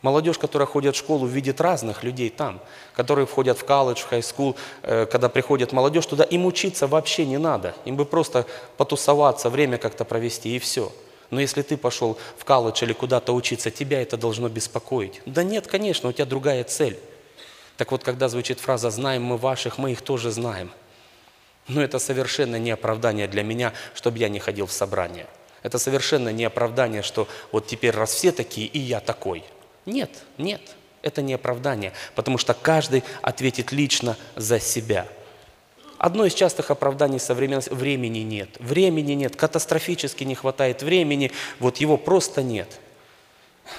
Молодежь, 0.01 0.38
которая 0.38 0.65
ходит 0.65 0.96
в 0.96 0.98
школу, 0.98 1.25
видит 1.25 1.60
разных 1.60 2.03
людей 2.03 2.29
там, 2.29 2.62
которые 2.94 3.25
входят 3.25 3.58
в 3.58 3.65
колледж, 3.65 4.00
в 4.00 4.06
хай-скул, 4.06 4.56
когда 4.82 5.27
приходит 5.27 5.74
молодежь, 5.74 6.06
туда 6.06 6.24
им 6.24 6.46
учиться 6.46 6.88
вообще 6.88 7.25
не 7.25 7.38
надо. 7.38 7.75
Им 7.84 7.98
бы 7.98 8.06
просто 8.06 8.46
потусоваться, 8.77 9.50
время 9.50 9.77
как-то 9.77 10.06
провести 10.06 10.56
и 10.56 10.60
все. 10.60 10.94
Но 11.32 11.41
если 11.41 11.63
ты 11.63 11.75
пошел 11.75 12.18
в 12.38 12.46
колледж 12.46 12.82
или 12.82 12.94
куда-то 12.94 13.34
учиться, 13.34 13.72
тебя 13.72 14.01
это 14.01 14.15
должно 14.15 14.48
беспокоить. 14.48 15.22
Да 15.25 15.44
нет, 15.44 15.68
конечно, 15.68 16.08
у 16.08 16.13
тебя 16.13 16.25
другая 16.25 16.63
цель. 16.63 16.98
Так 17.75 17.91
вот, 17.91 18.01
когда 18.01 18.29
звучит 18.29 18.62
фраза 18.62 18.91
«знаем 18.91 19.24
мы 19.24 19.36
ваших, 19.36 19.77
мы 19.77 19.91
их 19.91 20.01
тоже 20.01 20.32
знаем», 20.32 20.72
но 21.68 21.84
это 21.84 22.00
совершенно 22.00 22.56
не 22.56 22.72
оправдание 22.72 23.27
для 23.27 23.44
меня, 23.44 23.74
чтобы 23.94 24.18
я 24.18 24.29
не 24.29 24.39
ходил 24.39 24.65
в 24.65 24.72
собрание. 24.72 25.27
Это 25.62 25.77
совершенно 25.77 26.29
не 26.29 26.46
оправдание, 26.46 27.01
что 27.01 27.27
вот 27.51 27.68
теперь 27.68 27.94
раз 27.94 28.13
все 28.13 28.32
такие, 28.32 28.65
и 28.65 28.79
я 28.79 29.01
такой– 29.01 29.44
нет, 29.89 30.10
нет, 30.38 30.62
это 31.01 31.22
не 31.22 31.34
оправдание, 31.34 31.93
потому 32.15 32.38
что 32.38 32.53
каждый 32.53 33.03
ответит 33.22 33.72
лично 33.72 34.17
за 34.36 34.60
себя. 34.60 35.08
Одно 35.98 36.25
из 36.25 36.34
частых 36.34 36.72
оправданий 36.72 37.19
современности– 37.19 37.69
времени 37.74 38.19
нет. 38.19 38.50
Времени 38.60 39.13
нет, 39.13 39.36
катастрофически 39.36 40.24
не 40.24 40.34
хватает 40.34 40.81
времени, 40.81 41.31
вот 41.60 41.77
его 41.77 41.98
просто 41.98 42.41
нет. 42.41 42.79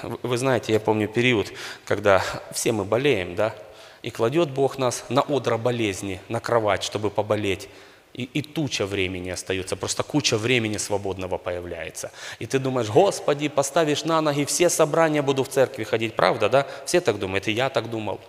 Вы 0.03 0.37
знаете, 0.37 0.73
я 0.73 0.81
помню 0.81 1.09
период, 1.09 1.53
когда 1.85 2.23
все 2.53 2.73
мы 2.73 2.85
болеем, 2.85 3.35
да, 3.35 3.55
и 4.03 4.11
кладет 4.11 4.51
Бог 4.51 4.79
нас 4.79 5.05
на 5.09 5.23
одро 5.23 5.59
болезни, 5.59 6.21
на 6.29 6.41
кровать, 6.41 6.83
чтобы 6.83 7.11
поболеть. 7.11 7.69
И, 8.13 8.25
и 8.25 8.43
туча 8.43 8.87
времени 8.87 9.31
остается, 9.31 9.77
просто 9.77 10.03
куча 10.03 10.37
времени 10.37 10.79
свободного 10.79 11.39
появляется. 11.39 12.11
И 12.41 12.47
ты 12.47 12.59
думаешь, 12.59 12.89
Господи, 12.89 13.49
поставишь 13.49 14.05
на 14.05 14.21
ноги, 14.21 14.45
все 14.45 14.69
собрания 14.69 15.23
буду 15.23 15.45
в 15.45 15.49
церкви 15.49 15.85
ходить, 15.85 16.15
правда, 16.15 16.49
да? 16.49 16.67
Все 16.87 17.01
так 17.01 17.19
думают, 17.19 17.47
и 17.49 17.53
я 17.53 17.71
так 17.71 17.89
думал. 17.89 18.21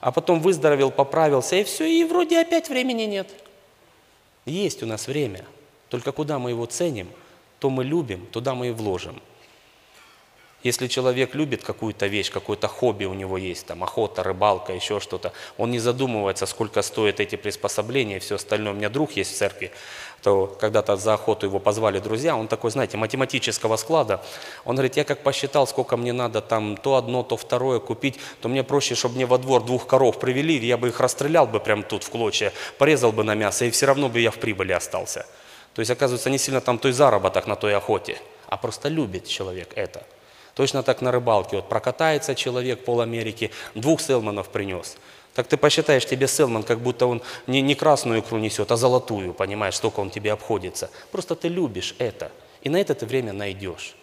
А 0.00 0.10
потом 0.10 0.40
выздоровел, 0.40 0.90
поправился, 0.90 1.56
и 1.56 1.64
все, 1.64 1.84
и 1.84 2.04
вроде 2.04 2.40
опять 2.40 2.70
времени 2.70 3.02
нет. 3.02 3.28
Есть 4.46 4.82
у 4.82 4.86
нас 4.86 5.06
время, 5.06 5.44
только 5.90 6.12
куда 6.12 6.38
мы 6.38 6.50
его 6.50 6.64
ценим, 6.64 7.08
то 7.58 7.68
мы 7.68 7.84
любим, 7.84 8.26
туда 8.26 8.54
мы 8.54 8.68
и 8.68 8.70
вложим. 8.70 9.20
Если 10.62 10.88
человек 10.88 11.34
любит 11.34 11.64
какую-то 11.64 12.06
вещь, 12.06 12.30
какое-то 12.30 12.68
хобби 12.68 13.06
у 13.06 13.14
него 13.14 13.38
есть, 13.38 13.64
там 13.66 13.82
охота, 13.82 14.22
рыбалка, 14.22 14.74
еще 14.74 15.00
что-то, 15.00 15.32
он 15.56 15.70
не 15.70 15.78
задумывается, 15.78 16.44
сколько 16.44 16.82
стоят 16.82 17.18
эти 17.18 17.36
приспособления 17.36 18.18
и 18.18 18.18
все 18.18 18.34
остальное. 18.34 18.74
У 18.74 18.76
меня 18.76 18.90
друг 18.90 19.12
есть 19.12 19.32
в 19.32 19.36
церкви, 19.36 19.70
то 20.22 20.54
когда-то 20.60 20.96
за 20.96 21.14
охоту 21.14 21.46
его 21.46 21.60
позвали 21.60 21.98
друзья, 21.98 22.36
он 22.36 22.46
такой, 22.46 22.70
знаете, 22.70 22.98
математического 22.98 23.76
склада. 23.76 24.22
Он 24.66 24.76
говорит, 24.76 24.98
я 24.98 25.04
как 25.04 25.22
посчитал, 25.22 25.66
сколько 25.66 25.96
мне 25.96 26.12
надо 26.12 26.42
там 26.42 26.76
то 26.76 26.96
одно, 26.96 27.22
то 27.22 27.38
второе 27.38 27.80
купить, 27.80 28.20
то 28.42 28.50
мне 28.50 28.62
проще, 28.62 28.94
чтобы 28.94 29.14
мне 29.14 29.24
во 29.24 29.38
двор 29.38 29.64
двух 29.64 29.86
коров 29.86 30.20
привели, 30.20 30.58
я 30.58 30.76
бы 30.76 30.88
их 30.88 31.00
расстрелял 31.00 31.46
бы 31.46 31.58
прямо 31.60 31.84
тут 31.84 32.04
в 32.04 32.10
клочья, 32.10 32.52
порезал 32.76 33.12
бы 33.12 33.24
на 33.24 33.34
мясо, 33.34 33.64
и 33.64 33.70
все 33.70 33.86
равно 33.86 34.10
бы 34.10 34.20
я 34.20 34.30
в 34.30 34.36
прибыли 34.36 34.72
остался. 34.72 35.24
То 35.74 35.80
есть, 35.80 35.90
оказывается, 35.90 36.28
не 36.28 36.36
сильно 36.36 36.60
там 36.60 36.78
той 36.78 36.92
заработок 36.92 37.46
на 37.46 37.56
той 37.56 37.74
охоте, 37.74 38.18
а 38.46 38.58
просто 38.58 38.90
любит 38.90 39.26
человек 39.26 39.72
это– 39.74 40.06
Точно 40.60 40.82
так 40.82 41.00
на 41.00 41.10
рыбалке. 41.10 41.56
Вот 41.56 41.70
прокатается 41.70 42.34
человек 42.34 42.84
пол 42.84 43.00
Америки, 43.00 43.50
двух 43.74 44.02
селманов 44.02 44.50
принес. 44.50 44.98
Так 45.34 45.46
ты 45.46 45.56
посчитаешь, 45.56 46.04
тебе 46.04 46.28
селман, 46.28 46.64
как 46.64 46.80
будто 46.80 47.06
он 47.06 47.22
не, 47.46 47.62
не 47.62 47.74
красную 47.74 48.20
икру 48.20 48.36
несет, 48.36 48.70
а 48.70 48.76
золотую, 48.76 49.32
понимаешь, 49.32 49.76
столько 49.76 50.00
он 50.00 50.10
тебе 50.10 50.32
обходится. 50.32 50.90
Просто 51.12 51.34
ты 51.34 51.48
любишь 51.48 51.94
это, 51.98 52.30
и 52.60 52.68
на 52.68 52.78
это 52.78 52.94
ты 52.94 53.06
время 53.06 53.32
найдешь. 53.32 53.94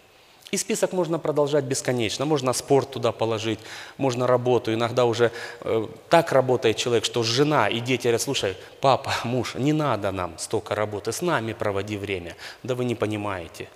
И 0.50 0.56
список 0.56 0.92
можно 0.92 1.20
продолжать 1.20 1.62
бесконечно. 1.62 2.24
Можно 2.24 2.52
спорт 2.52 2.90
туда 2.90 3.12
положить, 3.12 3.60
можно 3.96 4.26
работу. 4.26 4.74
Иногда 4.74 5.04
уже 5.04 5.30
э, 5.60 5.86
так 6.08 6.32
работает 6.32 6.76
человек, 6.76 7.04
что 7.04 7.22
жена 7.22 7.68
и 7.68 7.78
дети 7.78 8.02
говорят, 8.02 8.22
слушай, 8.22 8.56
папа, 8.80 9.12
муж, 9.22 9.54
не 9.54 9.72
надо 9.72 10.10
нам 10.10 10.36
столько 10.38 10.74
работы, 10.74 11.12
с 11.12 11.22
нами 11.22 11.52
проводи 11.52 11.96
время. 11.96 12.34
Да 12.64 12.74
вы 12.74 12.84
не 12.84 12.96
понимаете. 12.96 13.68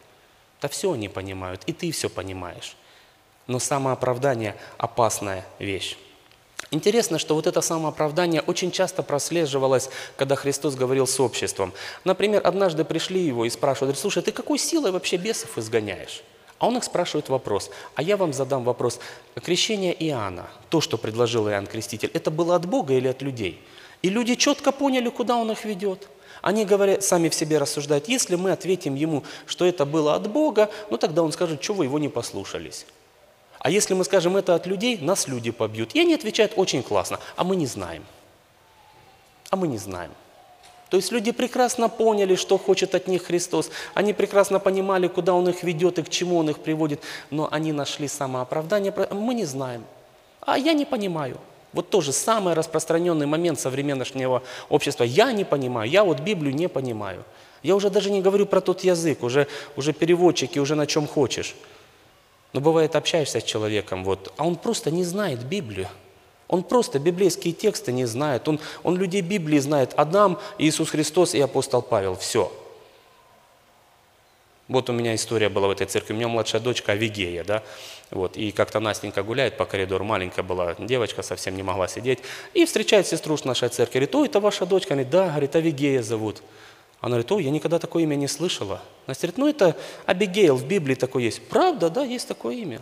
Да 0.63 0.69
все 0.69 0.93
они 0.93 1.09
понимают, 1.09 1.63
и 1.67 1.73
ты 1.73 1.91
все 1.91 2.09
понимаешь. 2.09 2.77
Но 3.49 3.59
самооправдание– 3.59 4.57
опасная 4.79 5.45
вещь. 5.59 5.99
Интересно, 6.71 7.19
что 7.19 7.35
вот 7.35 7.49
это 7.49 7.61
самооправдание 7.61 8.41
очень 8.43 8.71
часто 8.71 9.03
прослеживалось, 9.03 9.91
когда 10.17 10.37
Христос 10.37 10.77
говорил 10.77 11.09
с 11.09 11.19
обществом. 11.19 11.73
Например, 12.05 12.41
однажды 12.47 12.85
пришли 12.85 13.21
его 13.21 13.45
и 13.45 13.51
спрашивают, 13.51 13.99
слушай, 13.99 14.23
ты 14.23 14.31
какой 14.31 14.59
силой 14.59 14.93
вообще 14.93 15.17
бесов 15.17 15.59
изгоняешь? 15.59 16.23
А 16.61 16.69
он 16.69 16.77
их 16.77 16.85
спрашивает 16.85 17.29
вопрос. 17.29 17.71
А 17.97 18.03
я 18.03 18.17
вам 18.17 18.33
задам 18.33 18.63
вопрос. 18.63 19.01
Крещение 19.35 19.93
Иоанна, 20.07 20.47
то, 20.71 20.81
что 20.81 20.97
предложил 20.97 21.49
Иоанн 21.49 21.67
Креститель, 21.67 22.11
это 22.15 22.31
было 22.31 22.55
от 22.55 22.67
Бога 22.67 22.95
или 22.95 23.09
от 23.09 23.21
людей? 23.21 23.61
И 24.01 24.09
люди 24.09 24.37
четко 24.37 24.71
поняли, 24.71 25.09
куда 25.09 25.37
он 25.37 25.51
их 25.51 25.65
ведет. 25.65 26.09
Они 26.43 26.65
говорят, 26.65 27.05
сами 27.05 27.29
в 27.29 27.35
себе 27.35 27.59
рассуждают, 27.59 28.09
если 28.09 28.35
мы 28.35 28.51
ответим 28.51 28.97
ему, 28.97 29.23
что 29.47 29.65
это 29.65 29.87
было 29.87 30.15
от 30.17 30.29
Бога, 30.29 30.71
ну 30.91 30.99
тогда 30.99 31.23
он 31.23 31.33
скажет, 31.33 31.63
что 31.63 31.73
вы 31.73 31.85
его 31.85 31.99
не 31.99 32.09
послушались. 32.09 32.85
А 33.61 33.71
если 33.71 33.95
мы 33.95 34.05
скажем 34.05 34.37
это 34.37 34.57
от 34.57 34.67
людей, 34.67 34.99
нас 34.99 35.29
люди 35.29 35.53
побьют. 35.53 35.95
И 35.95 36.01
они 36.01 36.15
отвечают 36.15 36.53
очень 36.57 36.83
классно, 36.83 37.21
а 37.37 37.45
мы 37.45 37.55
не 37.55 37.67
знаем. 37.67 38.05
А 39.51 39.57
мы 39.57 39.69
не 39.69 39.79
знаем. 39.79 40.11
То 40.91 40.97
есть 40.97 41.13
люди 41.13 41.31
прекрасно 41.31 41.89
поняли, 41.89 42.35
что 42.35 42.59
хочет 42.59 42.95
от 42.97 43.07
них 43.07 43.25
Христос. 43.25 43.71
Они 43.95 44.13
прекрасно 44.13 44.59
понимали, 44.59 45.07
куда 45.07 45.33
Он 45.33 45.49
их 45.49 45.63
ведет 45.63 45.99
и 45.99 46.03
к 46.03 46.11
чему 46.11 46.39
Он 46.39 46.51
их 46.51 46.59
приводит. 46.59 47.01
Но 47.31 47.49
они 47.51 47.73
нашли 47.73 48.09
самооправдание. 48.09 48.93
Мы 49.13 49.35
не 49.35 49.45
знаем. 49.45 49.85
А 50.41 50.59
я 50.59 50.73
не 50.73 50.85
понимаю. 50.85 51.39
Вот 51.73 51.91
тоже 51.91 52.13
самый 52.13 52.55
распространенный 52.55 53.27
момент 53.27 53.59
современного 53.59 54.43
общества. 54.69 55.05
Я 55.05 55.33
не 55.33 55.45
понимаю, 55.45 55.91
я 55.91 56.05
вот 56.05 56.21
Библию 56.21 56.55
не 56.55 56.69
понимаю. 56.69 57.25
Я 57.63 57.77
уже 57.77 57.91
даже 57.91 58.11
не 58.11 58.21
говорю 58.21 58.47
про 58.47 58.61
тот 58.61 58.83
язык, 58.83 59.23
уже, 59.23 59.47
уже 59.77 59.93
переводчики, 59.93 60.59
уже 60.59 60.75
на 60.75 60.87
чем 60.87 61.07
хочешь. 61.07 61.55
Но 62.53 62.61
бывает, 62.61 62.97
общаешься 62.97 63.41
с 63.41 63.45
человеком, 63.45 64.05
вот, 64.05 64.33
а 64.37 64.47
он 64.47 64.57
просто 64.57 64.91
не 64.91 65.05
знает 65.05 65.45
Библию. 65.45 65.89
Он 66.49 66.63
просто 66.63 66.99
библейские 66.99 67.55
тексты 67.55 67.93
не 67.93 68.05
знает. 68.05 68.47
Он, 68.47 68.61
он 68.83 68.99
людей 68.99 69.23
Библии 69.23 69.59
знает. 69.59 69.95
Адам, 69.97 70.39
Иисус 70.59 70.91
Христос 70.91 71.35
и 71.35 71.41
апостол 71.41 71.81
Павел. 71.81 72.15
Все. 72.15 72.53
Вот 74.69 74.89
у 74.89 74.93
меня 74.93 75.15
история 75.15 75.49
была 75.49 75.69
в 75.69 75.71
этой 75.73 75.87
церкви. 75.87 76.15
У 76.15 76.17
меня 76.17 76.29
младшая 76.29 76.61
дочка 76.61 76.93
Авигея, 76.93 77.45
да, 77.45 77.63
вот, 78.11 78.37
и 78.37 78.53
как-то 78.53 78.79
Настенька 78.79 79.23
гуляет 79.23 79.57
по 79.57 79.65
коридору, 79.65 80.05
маленькая 80.05 80.43
была 80.43 80.75
девочка, 80.79 81.23
совсем 81.23 81.57
не 81.57 81.63
могла 81.63 81.89
сидеть, 81.89 82.21
и 82.55 82.65
встречает 82.65 83.07
сестру 83.07 83.37
в 83.37 83.45
нашей 83.45 83.71
церкви, 83.71 83.99
говорит, 83.99 84.15
ой, 84.15 84.29
это 84.29 84.39
ваша 84.39 84.67
дочка, 84.67 84.95
она 84.95 85.03
говорит, 85.03 85.13
да, 85.13 85.31
говорит, 85.31 85.57
Авигея 85.57 86.03
зовут. 86.03 86.43
Она 87.01 87.13
говорит, 87.13 87.33
ой, 87.33 87.45
я 87.45 87.51
никогда 87.51 87.79
такое 87.79 88.05
имя 88.05 88.15
не 88.15 88.29
слышала. 88.29 88.81
Настя 89.07 89.27
говорит, 89.27 89.39
ну 89.39 89.49
это 89.49 89.77
Абигейл, 90.07 90.57
в 90.57 90.65
Библии 90.65 90.95
такое 90.95 91.25
есть. 91.25 91.43
Правда, 91.49 91.91
да, 91.91 92.05
есть 92.05 92.29
такое 92.29 92.55
имя. 92.55 92.81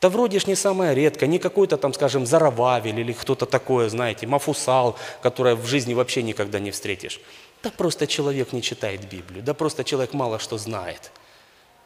Да 0.00 0.08
вроде 0.08 0.40
ж 0.40 0.46
не 0.46 0.54
самое 0.54 0.94
редкое, 0.94 1.26
не 1.26 1.38
какой-то 1.38 1.76
там, 1.76 1.92
скажем, 1.92 2.24
Зарававель 2.24 2.98
или 2.98 3.12
кто-то 3.12 3.44
такое, 3.44 3.88
знаете, 3.90 4.26
Мафусал, 4.26 4.96
которое 5.22 5.54
в 5.54 5.66
жизни 5.66 5.92
вообще 5.92 6.22
никогда 6.22 6.58
не 6.58 6.70
встретишь. 6.70 7.20
Да 7.62 7.70
просто 7.70 8.06
человек 8.06 8.52
не 8.52 8.62
читает 8.62 9.08
Библию, 9.08 9.42
да 9.42 9.52
просто 9.52 9.84
человек 9.84 10.14
мало 10.14 10.38
что 10.38 10.56
знает. 10.56 11.10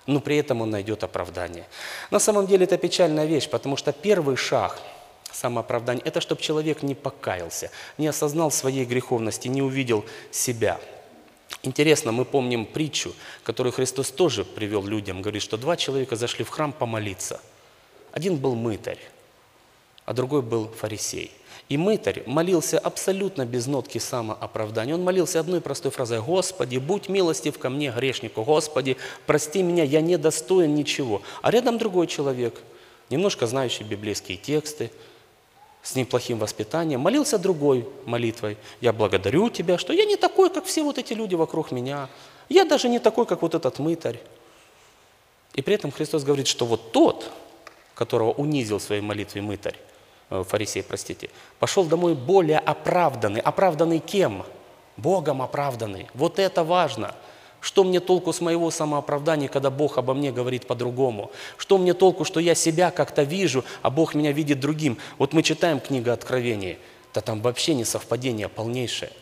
Но 0.06 0.20
при 0.20 0.36
этом 0.36 0.60
он 0.60 0.70
найдет 0.70 1.02
оправдание. 1.02 1.66
На 2.10 2.18
самом 2.18 2.46
деле 2.46 2.64
это 2.64 2.76
печальная 2.76 3.24
вещь, 3.24 3.48
потому 3.48 3.76
что 3.76 3.92
первый 3.92 4.36
шаг 4.36 4.80
самооправдания– 5.32 6.02
это 6.04 6.20
чтобы 6.20 6.40
человек 6.40 6.82
не 6.82 6.94
покаялся, 6.94 7.70
не 7.98 8.06
осознал 8.06 8.50
своей 8.50 8.84
греховности, 8.84 9.48
не 9.48 9.62
увидел 9.62 10.04
себя. 10.30 10.78
Интересно, 11.62 12.12
мы 12.12 12.24
помним 12.24 12.66
притчу, 12.66 13.14
которую 13.42 13.72
Христос 13.72 14.10
тоже 14.10 14.44
привел 14.44 14.84
людям. 14.84 15.22
Говорит, 15.22 15.42
что 15.42 15.56
два 15.56 15.76
человека 15.76 16.14
зашли 16.14 16.44
в 16.44 16.50
храм 16.50 16.72
помолиться. 16.72 17.40
Один 18.12 18.36
был 18.36 18.54
мытарь, 18.54 19.00
а 20.04 20.12
другой 20.12 20.42
был 20.42 20.68
фарисей– 20.68 21.32
и 21.68 21.76
мытарь 21.76 22.22
молился 22.26 22.78
абсолютно 22.78 23.46
без 23.46 23.66
нотки 23.66 23.98
самооправдания. 23.98 24.94
Он 24.94 25.02
молился 25.02 25.40
одной 25.40 25.60
простой 25.60 25.90
фразой 25.90 26.20
«Господи, 26.20 26.78
будь 26.78 27.08
милостив 27.08 27.58
ко 27.58 27.70
мне, 27.70 27.90
грешнику! 27.90 28.42
Господи, 28.42 28.96
прости 29.26 29.62
меня, 29.62 29.84
я 29.84 30.00
не 30.00 30.18
достоин 30.18 30.74
ничего!» 30.74 31.22
А 31.42 31.50
рядом 31.50 31.78
другой 31.78 32.06
человек, 32.06 32.60
немножко 33.10 33.46
знающий 33.46 33.84
библейские 33.84 34.36
тексты, 34.36 34.90
с 35.82 35.94
неплохим 35.94 36.38
воспитанием, 36.38 37.00
молился 37.00 37.38
другой 37.38 37.86
молитвой. 38.06 38.56
«Я 38.80 38.92
благодарю 38.92 39.50
Тебя, 39.50 39.78
что 39.78 39.92
я 39.92 40.04
не 40.04 40.16
такой, 40.16 40.50
как 40.50 40.64
все 40.64 40.82
вот 40.82 40.98
эти 40.98 41.12
люди 41.12 41.34
вокруг 41.34 41.70
меня. 41.72 42.08
Я 42.48 42.64
даже 42.64 42.88
не 42.88 42.98
такой, 42.98 43.26
как 43.26 43.42
вот 43.42 43.54
этот 43.54 43.78
мытарь». 43.78 44.20
И 45.54 45.62
при 45.62 45.74
этом 45.74 45.92
Христос 45.92 46.24
говорит, 46.24 46.46
что 46.46 46.66
вот 46.66 46.92
тот, 46.92 47.30
которого 47.94 48.32
унизил 48.32 48.80
своей 48.80 49.00
молитвой 49.00 49.42
мытарь, 49.42 49.76
фарисей, 50.42 50.82
простите, 50.82 51.30
пошел 51.60 51.84
домой 51.84 52.14
более 52.14 52.58
оправданный. 52.58 53.40
Оправданный 53.40 54.00
кем? 54.00 54.44
Богом 54.96 55.42
оправданный. 55.42 56.08
Вот 56.14 56.38
это 56.38 56.64
важно. 56.64 57.14
Что 57.60 57.82
мне 57.82 58.00
толку 58.00 58.32
с 58.32 58.40
моего 58.40 58.70
самооправдания, 58.70 59.48
когда 59.48 59.70
Бог 59.70 59.96
обо 59.96 60.12
мне 60.12 60.32
говорит 60.32 60.66
по-другому? 60.66 61.30
Что 61.56 61.78
мне 61.78 61.94
толку, 61.94 62.24
что 62.24 62.38
я 62.38 62.54
себя 62.54 62.90
как-то 62.90 63.22
вижу, 63.22 63.64
а 63.80 63.88
Бог 63.90 64.14
меня 64.14 64.32
видит 64.32 64.60
другим? 64.60 64.98
Вот 65.18 65.32
мы 65.32 65.42
читаем 65.42 65.80
книгу 65.80 66.10
Откровения, 66.10 66.76
да 67.14 67.20
там 67.22 67.40
вообще 67.40 67.74
не 67.74 67.84
совпадение 67.84 68.48
полнейшее. 68.48 69.12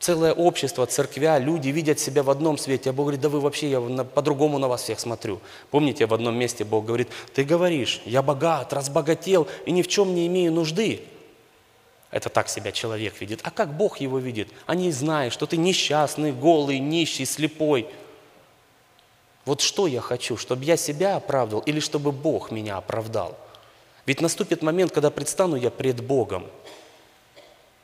Целое 0.00 0.32
общество, 0.32 0.86
церквя, 0.86 1.38
люди 1.38 1.68
видят 1.68 2.00
себя 2.00 2.22
в 2.22 2.30
одном 2.30 2.56
свете, 2.56 2.88
а 2.88 2.92
Бог 2.94 3.04
говорит, 3.04 3.20
да 3.20 3.28
вы 3.28 3.38
вообще, 3.38 3.70
я 3.70 3.80
по-другому 3.80 4.58
на 4.58 4.66
вас 4.66 4.82
всех 4.82 4.98
смотрю. 4.98 5.40
Помните, 5.70 6.06
в 6.06 6.14
одном 6.14 6.38
месте 6.38 6.64
Бог 6.64 6.86
говорит, 6.86 7.08
ты 7.34 7.44
говоришь, 7.44 8.00
я 8.06 8.22
богат, 8.22 8.72
разбогател 8.72 9.46
и 9.66 9.72
ни 9.72 9.82
в 9.82 9.88
чем 9.88 10.14
не 10.14 10.26
имею 10.26 10.52
нужды. 10.52 11.02
Это 12.10 12.30
так 12.30 12.48
себя 12.48 12.72
человек 12.72 13.20
видит. 13.20 13.40
А 13.42 13.50
как 13.50 13.76
Бог 13.76 14.00
его 14.00 14.18
видит? 14.18 14.48
Они 14.64 14.90
знают, 14.90 15.34
что 15.34 15.44
ты 15.44 15.58
несчастный, 15.58 16.32
голый, 16.32 16.78
нищий, 16.78 17.26
слепой. 17.26 17.86
Вот 19.44 19.60
что 19.60 19.86
я 19.86 20.00
хочу, 20.00 20.38
чтобы 20.38 20.64
я 20.64 20.78
себя 20.78 21.16
оправдал 21.16 21.60
или 21.60 21.78
чтобы 21.78 22.10
Бог 22.10 22.50
меня 22.50 22.78
оправдал? 22.78 23.36
Ведь 24.06 24.22
наступит 24.22 24.62
момент, 24.62 24.92
когда 24.92 25.10
предстану 25.10 25.56
я 25.56 25.70
пред 25.70 26.02
Богом– 26.02 26.46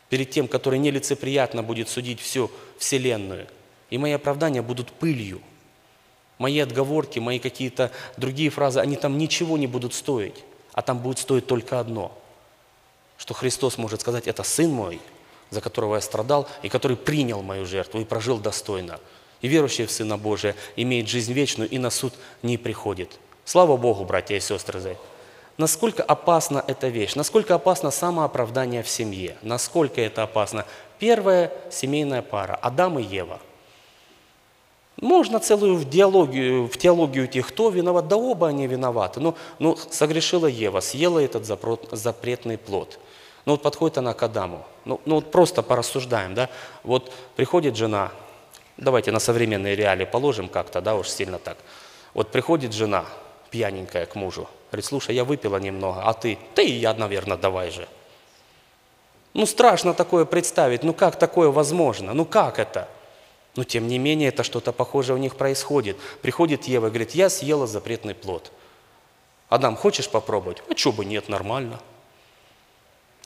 перед 0.08 0.30
тем, 0.30 0.48
который 0.48 0.78
нелицеприятно 0.78 1.62
будет 1.62 1.88
судить 1.88 2.20
всю 2.20 2.50
Вселенную. 2.78 3.46
И 3.90 3.98
мои 3.98 4.12
оправдания 4.12 4.62
будут 4.62 4.92
пылью. 4.92 5.40
Мои 6.38 6.58
отговорки, 6.58 7.18
мои 7.18 7.38
какие-то 7.38 7.90
другие 8.16 8.50
фразы, 8.50 8.80
они 8.80 8.96
там 8.96 9.16
ничего 9.18 9.56
не 9.56 9.66
будут 9.66 9.94
стоить. 9.94 10.44
А 10.72 10.82
там 10.82 10.98
будет 10.98 11.18
стоить 11.18 11.46
только 11.46 11.80
одно, 11.80 12.16
что 13.16 13.32
Христос 13.32 13.78
может 13.78 14.02
сказать, 14.02 14.26
это 14.26 14.42
Сын 14.42 14.70
мой, 14.70 15.00
за 15.50 15.62
которого 15.62 15.94
я 15.94 16.02
страдал, 16.02 16.46
и 16.62 16.68
который 16.68 16.96
принял 16.98 17.42
мою 17.42 17.64
жертву 17.64 18.00
и 18.00 18.04
прожил 18.04 18.38
достойно. 18.38 19.00
И 19.40 19.48
верующий 19.48 19.86
в 19.86 19.90
Сына 19.90 20.18
Божия 20.18 20.54
имеет 20.76 21.08
жизнь 21.08 21.32
вечную 21.32 21.70
и 21.70 21.78
на 21.78 21.90
суд 21.90 22.12
не 22.42 22.58
приходит. 22.58 23.18
Слава 23.44 23.76
Богу, 23.76 24.04
братья 24.04 24.36
и 24.36 24.40
сестры, 24.40 24.80
за 24.80 24.90
это. 24.90 25.00
Насколько 25.58 26.02
опасна 26.02 26.62
эта 26.66 26.88
вещь, 26.88 27.14
насколько 27.14 27.54
опасно 27.54 27.90
самооправдание 27.90 28.82
в 28.82 28.88
семье, 28.88 29.36
насколько 29.42 30.00
это 30.00 30.22
опасно. 30.22 30.66
Первая 30.98 31.50
семейная 31.70 32.22
пара– 32.22 32.58
Адам 32.62 32.98
и 32.98 33.02
Ева. 33.02 33.40
Можно 35.00 35.40
целую 35.40 35.76
в, 35.76 35.88
диалогию, 35.88 36.68
в 36.68 36.76
теологию 36.78 37.26
идти, 37.26 37.42
кто 37.42 37.68
виноват, 37.68 38.08
да 38.08 38.16
оба 38.16 38.48
они 38.48 38.66
виноваты. 38.66 39.20
Но, 39.20 39.36
ну, 39.58 39.70
но 39.70 39.70
ну, 39.70 39.90
согрешила 39.90 40.46
Ева, 40.46 40.80
съела 40.80 41.18
этот 41.18 41.44
запретный 41.44 42.56
плод. 42.56 42.98
Ну 43.44 43.52
вот 43.52 43.62
подходит 43.62 43.98
она 43.98 44.14
к 44.14 44.22
Адаму. 44.22 44.64
Ну, 44.84 45.00
ну 45.04 45.16
вот 45.16 45.30
просто 45.30 45.62
порассуждаем, 45.62 46.34
да. 46.34 46.48
Вот 46.82 47.12
приходит 47.36 47.76
жена, 47.76 48.10
давайте 48.78 49.12
на 49.12 49.20
современные 49.20 49.76
реалии 49.76 50.06
положим 50.06 50.48
как-то, 50.48 50.80
да, 50.80 50.96
уж 50.96 51.08
сильно 51.08 51.38
так. 51.38 51.58
Вот 52.14 52.30
приходит 52.30 52.72
жена, 52.72 53.04
пьяненькая 53.56 54.04
к 54.04 54.14
мужу, 54.16 54.48
говорит, 54.70 54.84
слушай, 54.84 55.14
я 55.14 55.25
выпила 55.25 55.56
немного, 55.56 56.02
а 56.02 56.12
ты? 56.12 56.38
Да 56.54 56.60
и 56.60 56.72
я, 56.72 56.92
наверное, 56.92 57.38
давай 57.38 57.70
же. 57.70 57.88
Ну 59.32 59.46
страшно 59.46 59.94
такое 59.94 60.26
представить, 60.26 60.82
ну 60.82 60.92
как 60.92 61.18
такое 61.18 61.48
возможно, 61.48 62.12
ну 62.12 62.26
как 62.26 62.58
это? 62.58 62.86
Но 63.56 63.64
тем 63.64 63.88
не 63.88 63.98
менее, 63.98 64.28
это 64.28 64.42
что-то 64.42 64.72
похожее 64.72 65.16
у 65.16 65.18
них 65.18 65.36
происходит. 65.36 65.96
Приходит 66.20 66.64
Ева 66.64 66.88
и 66.88 66.90
говорит, 66.90 67.12
я 67.12 67.30
съела 67.30 67.66
запретный 67.66 68.14
плод. 68.14 68.52
Адам, 69.48 69.75
хочешь 69.76 70.10
попробовать? 70.10 70.62
А 70.70 70.76
что 70.76 70.92
бы 70.92 71.06
нет, 71.06 71.30
нормально. 71.30 71.80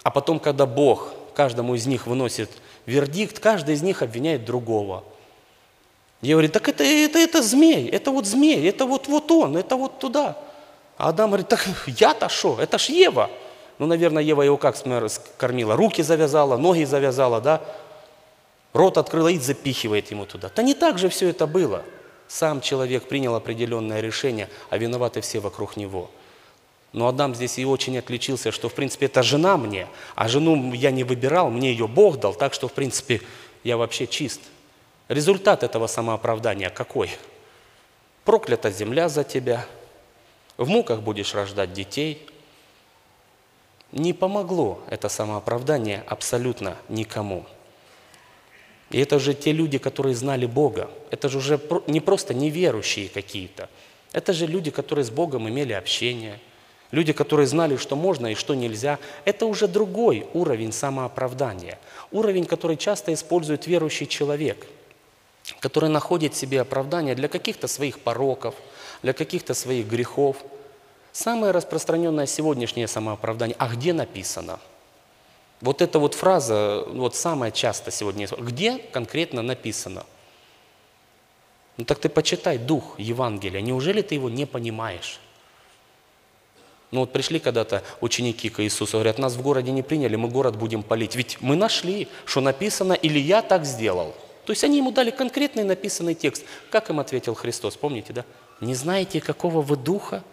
А 0.04 0.12
потом, 0.12 0.38
когда 0.38 0.64
Бог 0.66 1.12
каждому 1.34 1.74
из 1.74 1.86
них 1.86 2.06
выносит 2.06 2.50
вердикт, 2.86 3.40
каждый 3.40 3.74
из 3.74 3.82
них 3.82 4.02
обвиняет 4.02 4.44
другого. 4.44 5.02
Я 6.22 6.34
говорю, 6.34 6.48
так 6.50 6.68
это, 6.68 6.84
это, 6.84 7.18
это 7.18 7.42
змей, 7.42 7.88
это 7.88 8.10
вот 8.10 8.26
змей, 8.26 8.68
это 8.68 8.84
вот, 8.84 9.08
вот 9.08 9.30
он, 9.30 9.56
это 9.56 9.76
вот 9.76 9.98
туда. 9.98 10.36
А 10.98 11.08
Адам 11.08 11.30
говорит, 11.30 11.48
так 11.48 11.66
я-то 11.86 12.28
что, 12.28 12.58
это 12.60 12.78
ж 12.78 12.90
Ева. 12.90 13.30
Ну, 13.78 13.86
наверное, 13.86 14.22
Ева 14.22 14.42
его 14.42 14.58
как 14.58 14.76
кормила? 15.38 15.74
Руки 15.76 16.02
завязала, 16.02 16.58
ноги 16.58 16.84
завязала, 16.84 17.40
да? 17.40 17.62
Рот 18.74 18.98
открыла 18.98 19.28
и 19.28 19.38
запихивает 19.38 20.10
ему 20.10 20.26
туда. 20.26 20.50
Да 20.54 20.62
не 20.62 20.74
так 20.74 20.98
же 20.98 21.08
все 21.08 21.28
это 21.30 21.46
было. 21.46 21.82
Сам 22.28 22.60
человек 22.60 23.08
принял 23.08 23.34
определенное 23.34 24.00
решение, 24.00 24.50
а 24.68 24.76
виноваты 24.76 25.22
все 25.22 25.40
вокруг 25.40 25.78
него. 25.78 26.10
Но 26.92 27.08
Адам 27.08 27.34
здесь 27.34 27.58
и 27.58 27.64
очень 27.64 27.96
отличился, 27.98 28.52
что, 28.52 28.68
в 28.68 28.74
принципе, 28.74 29.06
это 29.06 29.22
жена 29.22 29.56
мне, 29.56 29.88
а 30.14 30.28
жену 30.28 30.72
я 30.74 30.90
не 30.90 31.04
выбирал, 31.04 31.50
мне 31.50 31.70
ее 31.70 31.88
Бог 31.88 32.20
дал, 32.20 32.34
так 32.34 32.52
что, 32.52 32.68
в 32.68 32.72
принципе, 32.72 33.22
я 33.64 33.76
вообще 33.76 34.06
чист. 34.06 34.40
Результат 35.10 35.64
этого 35.64 35.88
самооправдания 35.88 36.70
какой? 36.70 37.10
Проклята 38.24 38.70
земля 38.70 39.08
за 39.08 39.24
тебя, 39.24 39.66
в 40.56 40.68
муках 40.68 41.00
будешь 41.00 41.34
рождать 41.34 41.72
детей. 41.72 42.24
Не 43.90 44.12
помогло 44.12 44.80
это 44.88 45.08
самооправдание 45.08 46.04
абсолютно 46.06 46.76
никому. 46.88 47.44
И 48.90 49.00
это 49.00 49.18
же 49.18 49.34
те 49.34 49.50
люди, 49.50 49.78
которые 49.78 50.14
знали 50.14 50.46
Бога. 50.46 50.88
Это 51.10 51.28
же 51.28 51.38
уже 51.38 51.60
не 51.88 51.98
просто 51.98 52.32
неверующие 52.32 53.08
какие-то. 53.08 53.68
Это 54.12 54.32
же 54.32 54.46
люди, 54.46 54.70
которые 54.70 55.04
с 55.04 55.10
Богом 55.10 55.48
имели 55.48 55.72
общение. 55.72 56.38
Люди, 56.92 57.12
которые 57.12 57.48
знали, 57.48 57.74
что 57.74 57.96
можно 57.96 58.28
и 58.28 58.36
что 58.36 58.54
нельзя. 58.54 59.00
Это 59.24 59.46
уже 59.46 59.66
другой 59.66 60.28
уровень 60.34 60.70
самооправдания. 60.70 61.80
Уровень, 62.12 62.44
который 62.44 62.76
часто 62.76 63.12
использует 63.12 63.66
верующий 63.66 64.06
человек, 64.06 64.68
который 65.58 65.88
находит 65.88 66.34
себе 66.34 66.60
оправдание 66.60 67.14
для 67.14 67.28
каких-то 67.28 67.66
своих 67.66 68.00
пороков, 68.00 68.54
для 69.02 69.12
каких-то 69.12 69.54
своих 69.54 69.86
грехов. 69.86 70.36
Самое 71.12 71.52
распространенное 71.52 72.26
сегодняшнее 72.26 72.86
самооправдание. 72.86 73.56
А 73.58 73.68
где 73.68 73.92
написано– 73.92 74.60
вот 75.60 75.82
эта 75.82 75.98
вот 75.98 76.14
фраза, 76.14 76.84
вот 76.88 77.14
самая 77.14 77.50
часто 77.50 77.90
сегодня, 77.90 78.26
где 78.38 78.78
конкретно 78.78 79.42
написано? 79.42 80.06
Ну 81.76 81.84
так 81.84 81.98
ты 81.98 82.08
почитай 82.08 82.58
дух 82.58 82.98
Евангелия, 82.98 83.60
неужели 83.60 84.02
ты 84.02 84.14
его 84.14 84.30
не 84.30 84.46
понимаешь? 84.46 85.20
Ну 86.90 87.00
вот 87.00 87.12
пришли 87.12 87.38
когда-то 87.38 87.84
ученики 88.00 88.48
к 88.48 88.62
Иисусу, 88.64 88.96
говорят, 88.96 89.18
нас 89.18 89.34
в 89.34 89.42
городе 89.42 89.70
не 89.70 89.82
приняли, 89.82 90.16
мы 90.16 90.28
город 90.28 90.56
будем 90.56 90.82
палить. 90.82 91.14
Ведь 91.14 91.40
мы 91.40 91.54
нашли, 91.54 92.08
что 92.24 92.40
написано, 92.40 92.94
или 92.94 93.18
я 93.18 93.42
так 93.42 93.64
сделал. 93.64 94.14
То 94.50 94.52
есть 94.52 94.64
они 94.64 94.78
ему 94.78 94.90
дали 94.90 95.12
конкретный 95.12 95.62
написанный 95.62 96.16
текст. 96.16 96.42
Как 96.72 96.90
им 96.90 96.98
ответил 96.98 97.34
Христос, 97.34 97.76
помните, 97.76 98.12
да? 98.12 98.24
Не 98.60 98.74
знаете, 98.74 99.20
какого 99.20 99.62
вы 99.62 99.76
духа? 99.76 100.24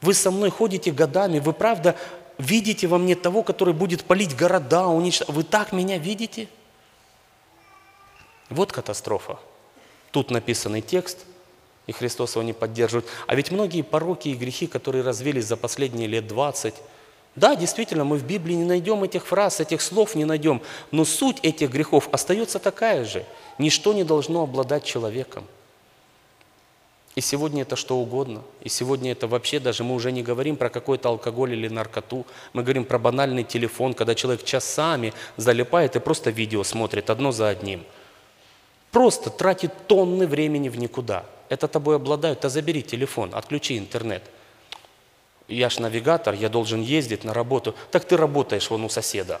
Вы 0.00 0.14
со 0.14 0.30
мной 0.30 0.50
ходите 0.50 0.92
годами, 0.92 1.40
вы 1.40 1.52
правда 1.52 1.96
видите 2.38 2.86
во 2.86 2.96
мне 2.98 3.16
того, 3.16 3.42
который 3.42 3.74
будет 3.74 4.04
палить 4.04 4.36
города, 4.36 4.86
уничтожать. 4.86 5.34
Вы 5.34 5.42
так 5.42 5.72
меня 5.72 5.98
видите? 5.98 6.46
Вот 8.50 8.70
катастрофа. 8.70 9.40
Тут 10.12 10.30
написанный 10.30 10.80
текст, 10.80 11.26
и 11.88 11.92
Христос 11.92 12.36
его 12.36 12.44
не 12.44 12.52
поддерживает. 12.52 13.08
А 13.26 13.34
ведь 13.34 13.50
многие 13.50 13.82
пороки 13.82 14.28
и 14.28 14.36
грехи, 14.36 14.68
которые 14.68 15.02
развились 15.02 15.46
за 15.46 15.56
последние 15.56 16.06
лет 16.06 16.28
20, 16.28 16.76
да, 17.36 17.54
действительно, 17.54 18.04
мы 18.04 18.16
в 18.16 18.24
Библии 18.24 18.54
не 18.54 18.64
найдем 18.64 19.04
этих 19.04 19.26
фраз, 19.26 19.60
этих 19.60 19.80
слов 19.82 20.14
не 20.14 20.24
найдем, 20.24 20.60
но 20.90 21.04
суть 21.04 21.38
этих 21.42 21.70
грехов 21.70 22.08
остается 22.12 22.58
такая 22.58 23.04
же. 23.04 23.24
Ничто 23.58 23.92
не 23.92 24.04
должно 24.04 24.42
обладать 24.42 24.84
человеком– 24.84 25.44
и 27.16 27.20
сегодня 27.20 27.62
это 27.62 27.76
что 27.76 27.98
угодно. 27.98 28.42
И 28.62 28.68
сегодня 28.68 29.12
это 29.12 29.26
вообще 29.26 29.58
даже 29.58 29.82
мы 29.82 29.94
уже 29.94 30.12
не 30.12 30.22
говорим 30.22 30.56
про 30.56 30.70
какой-то 30.70 31.08
алкоголь 31.08 31.52
или 31.52 31.68
наркоту. 31.68 32.24
Мы 32.52 32.62
говорим 32.62 32.84
про 32.84 32.98
банальный 32.98 33.42
телефон, 33.42 33.94
когда 33.94 34.14
человек 34.14 34.44
часами 34.44 35.12
залипает 35.36 35.96
и 35.96 36.00
просто 36.00 36.30
видео 36.30 36.62
смотрит 36.62 37.10
одно 37.10 37.32
за 37.32 37.48
одним. 37.48 37.84
Просто 38.92 39.30
тратит 39.30 39.72
тонны 39.88 40.26
времени 40.26 40.68
в 40.68 40.78
никуда. 40.78 41.24
Это 41.48 41.66
тобой 41.66 41.96
обладают. 41.96 42.44
А 42.44 42.48
забери 42.48 42.82
телефон, 42.82 43.30
отключи 43.34 43.76
интернет. 43.76 44.22
Я 45.50 45.68
ж 45.68 45.80
навигатор, 45.80 46.34
я 46.34 46.48
должен 46.48 46.80
ездить 46.80 47.24
на 47.24 47.34
работу. 47.34 47.74
Так 47.90 48.04
ты 48.04 48.16
работаешь 48.16 48.70
вон 48.70 48.84
у 48.84 48.88
соседа. 48.88 49.40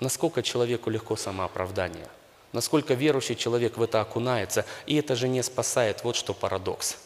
Насколько 0.00 0.42
человеку 0.42 0.90
легко 0.90 1.16
самооправдание– 1.16 2.08
насколько 2.52 2.94
верующий 2.94 3.36
человек 3.36 3.76
в 3.76 3.82
это 3.82 4.00
окунается, 4.00 4.64
и 4.86 4.96
это 4.96 5.14
же 5.14 5.28
не 5.28 5.42
спасает, 5.42 6.04
вот 6.04 6.16
что 6.16 6.34
парадокс. 6.34 6.96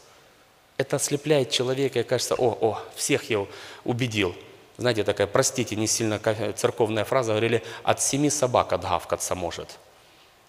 Это 0.77 0.96
ослепляет 0.96 1.50
человека, 1.50 2.00
и 2.00 2.03
кажется, 2.03 2.35
о, 2.35 2.59
о, 2.61 2.83
всех 2.96 3.31
я 3.31 3.46
убедил. 3.85 4.35
Знаете, 4.77 5.05
такая, 5.05 5.29
простите, 5.29 5.77
не 5.77 5.87
сильно 5.87 6.20
церковная 6.57 7.05
фраза, 7.05 7.33
говорили, 7.33 7.62
от 7.85 8.03
семи 8.03 8.29
собак 8.29 8.72
отгавкаться 8.72 9.35
может. 9.37 9.79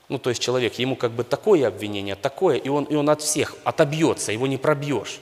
Ну, 0.09 0.17
то 0.17 0.29
есть 0.29 0.41
человек, 0.41 0.75
ему 0.75 0.95
как 0.95 1.11
бы 1.11 1.23
такое 1.23 1.67
обвинение, 1.67 2.15
такое, 2.15 2.57
и 2.57 2.69
он, 2.69 2.85
и 2.85 2.95
он 2.95 3.09
от 3.09 3.21
всех 3.21 3.55
отобьется, 3.63 4.31
его 4.31 4.47
не 4.47 4.57
пробьешь. 4.57 5.19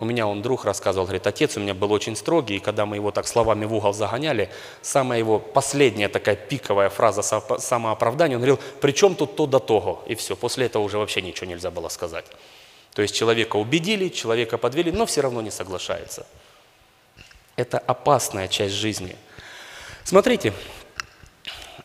У 0.00 0.04
меня 0.04 0.28
он 0.28 0.42
друг 0.42 0.64
рассказывал, 0.64 1.06
говорит, 1.06 1.26
отец 1.26 1.56
у 1.56 1.60
меня 1.60 1.74
был 1.74 1.90
очень 1.90 2.14
строгий, 2.14 2.56
и 2.56 2.60
когда 2.60 2.86
мы 2.86 2.94
его 2.94 3.10
так 3.10 3.26
словами 3.26 3.64
в 3.64 3.74
угол 3.74 3.92
загоняли, 3.92 4.48
самая 4.80 5.18
его 5.18 5.40
последняя 5.40 6.08
такая 6.08 6.36
пиковая 6.36 6.88
фраза 6.88 7.22
самооправдания, 7.22 8.36
он 8.36 8.40
говорил, 8.40 8.60
при 8.80 8.92
чем 8.92 9.16
тут 9.16 9.34
то 9.34 9.46
до 9.46 9.58
того? 9.58 10.04
И 10.06 10.14
все, 10.14 10.36
после 10.36 10.66
этого 10.66 10.84
уже 10.84 10.98
вообще 10.98 11.20
ничего 11.20 11.50
нельзя 11.50 11.72
было 11.72 11.88
сказать. 11.88 12.26
То 12.94 13.02
есть 13.02 13.12
человека 13.12 13.56
убедили, 13.56 14.08
человека 14.08 14.56
подвели, 14.56 14.92
но 14.92 15.04
все 15.04 15.20
равно 15.20 15.42
не 15.42 15.50
соглашается. 15.50 16.26
Это 17.56 17.80
опасная 17.80 18.46
часть 18.46 18.74
жизни. 18.74 19.16
Смотрите, 20.04 20.52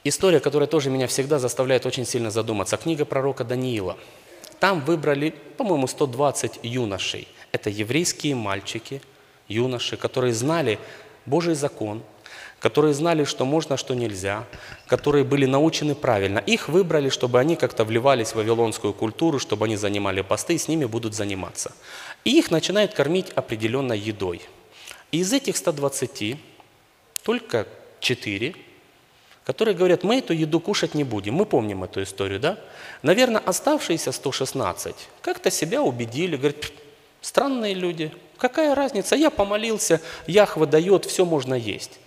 история, 0.03 0.39
которая 0.39 0.67
тоже 0.67 0.91
меня 0.91 1.07
всегда 1.07 1.39
заставляет 1.39 1.87
очень 1.87 2.05
сильно 2.05 2.29
задуматься. 2.29 2.77
Книга 2.77 3.05
пророка 3.05 3.43
Даниила. 3.43 3.97
Там 4.59 4.81
выбрали, 4.81 5.31
по-моему, 5.57 5.87
120 5.87 6.59
юношей– 6.61 7.27
это 7.53 7.69
еврейские 7.69 8.35
мальчики, 8.35 9.01
юноши, 9.47 9.95
которые 9.95 10.33
знали 10.33 10.79
Божий 11.25 11.53
закон, 11.53 12.03
которые 12.59 12.93
знали, 12.93 13.23
что 13.25 13.45
можно, 13.45 13.77
что 13.77 13.93
нельзя, 13.93 14.45
которые 14.87 15.23
были 15.23 15.45
научены 15.45 15.95
правильно. 15.95 16.39
Их 16.39 16.67
выбрали, 16.67 17.09
чтобы 17.09 17.39
они 17.39 17.55
как-то 17.55 17.85
вливались 17.85 18.29
в 18.31 18.35
вавилонскую 18.35 18.93
культуру, 18.93 19.37
чтобы 19.37 19.65
они 19.65 19.77
занимали 19.77 20.21
посты, 20.21 20.55
и 20.55 20.57
с 20.57 20.67
ними 20.67 20.85
будут 20.85 21.13
заниматься. 21.13 21.73
И 22.25 22.37
их 22.37 22.51
начинают 22.51 22.93
кормить 22.93 23.29
определенной 23.35 23.99
едой. 23.99 24.41
И 25.11 25.19
из 25.19 25.31
этих 25.31 25.55
120 25.55 26.37
только 27.23 27.67
4, 27.99 28.55
которые 29.45 29.75
говорят, 29.75 30.03
мы 30.03 30.17
эту 30.17 30.33
еду 30.33 30.59
кушать 30.59 30.95
не 30.95 31.03
будем. 31.03 31.35
Мы 31.35 31.45
помним 31.45 31.83
эту 31.83 32.01
историю, 32.01 32.39
да? 32.39 32.57
Наверное, 33.03 33.41
оставшиеся 33.41 34.11
116 34.11 34.95
как-то 35.21 35.51
себя 35.51 35.83
убедили, 35.83 36.37
говорят, 36.37 36.71
Странные 37.23 37.73
люди. 37.73 38.11
Какая 38.37 38.75
разница? 38.75 39.15
Я 39.15 39.29
помолился, 39.29 40.01
Яхва 40.27 40.67
дает, 40.67 41.05
все 41.05 41.23
можно 41.23 41.53
есть. 41.53 41.99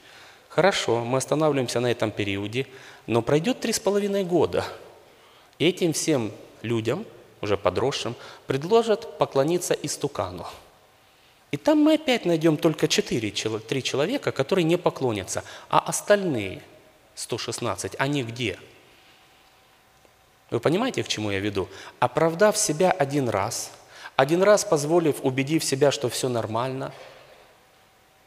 Хорошо, 0.51 1.05
мы 1.05 1.17
останавливаемся 1.17 1.81
на 1.81 1.91
этом 1.91 2.11
периоде, 2.11 2.67
но 3.07 3.23
пройдет 3.23 3.61
три 3.61 3.73
с 3.73 3.81
половиной 3.81 4.25
года. 4.25 4.63
И 5.59 5.67
этим 5.67 5.95
всем 5.95 6.33
людям, 6.61 7.07
уже 7.41 7.57
подросшим, 7.57 8.15
предложат 8.47 9.17
поклониться 9.17 9.73
истукану. 9.73 10.47
И 11.51 11.57
там 11.57 11.79
мы 11.79 11.95
опять 11.95 12.27
найдем 12.27 12.59
только 12.59 12.87
4, 12.87 13.31
3 13.31 13.83
человека, 13.83 14.33
которые 14.33 14.65
не 14.67 14.77
поклонятся, 14.77 15.45
а 15.71 15.79
остальные 15.79 16.61
116, 17.15 17.95
они 17.99 18.23
где? 18.23 18.59
Вы 20.51 20.61
понимаете, 20.61 21.03
к 21.03 21.09
чему 21.09 21.31
я 21.31 21.41
веду? 21.41 21.71
Оправдав 22.01 22.59
себя 22.59 22.91
один 22.91 23.31
раз, 23.31 23.73
один 24.17 24.43
раз 24.43 24.65
позволив, 24.65 25.17
убедив 25.23 25.65
себя, 25.65 25.91
что 25.91 26.09
все 26.09 26.29
нормально, 26.29 26.93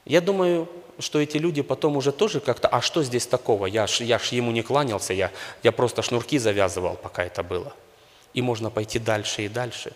я 0.06 0.21
думаю, 0.21 0.67
что 0.99 1.19
эти 1.19 1.38
люди 1.38 1.62
потом 1.62 1.97
уже 1.97 2.12
тоже 2.12 2.39
как-то, 2.39 2.67
а 2.67 2.82
что 2.82 3.04
здесь 3.04 3.28
такого? 3.28 3.65
Я 3.65 3.88
ж, 3.88 4.02
я 4.02 4.19
ж 4.19 4.30
ему 4.30 4.52
не 4.52 4.62
кланялся, 4.62 5.13
я, 5.13 5.32
я 5.63 5.71
просто 5.71 6.02
шнурки 6.02 6.38
завязывал, 6.38 6.95
пока 6.95 7.23
это 7.23 7.43
было. 7.43 7.73
И 8.34 8.41
можно 8.41 8.69
пойти 8.69 8.99
дальше 8.99 9.43
и 9.43 9.47
дальше. 9.47 9.93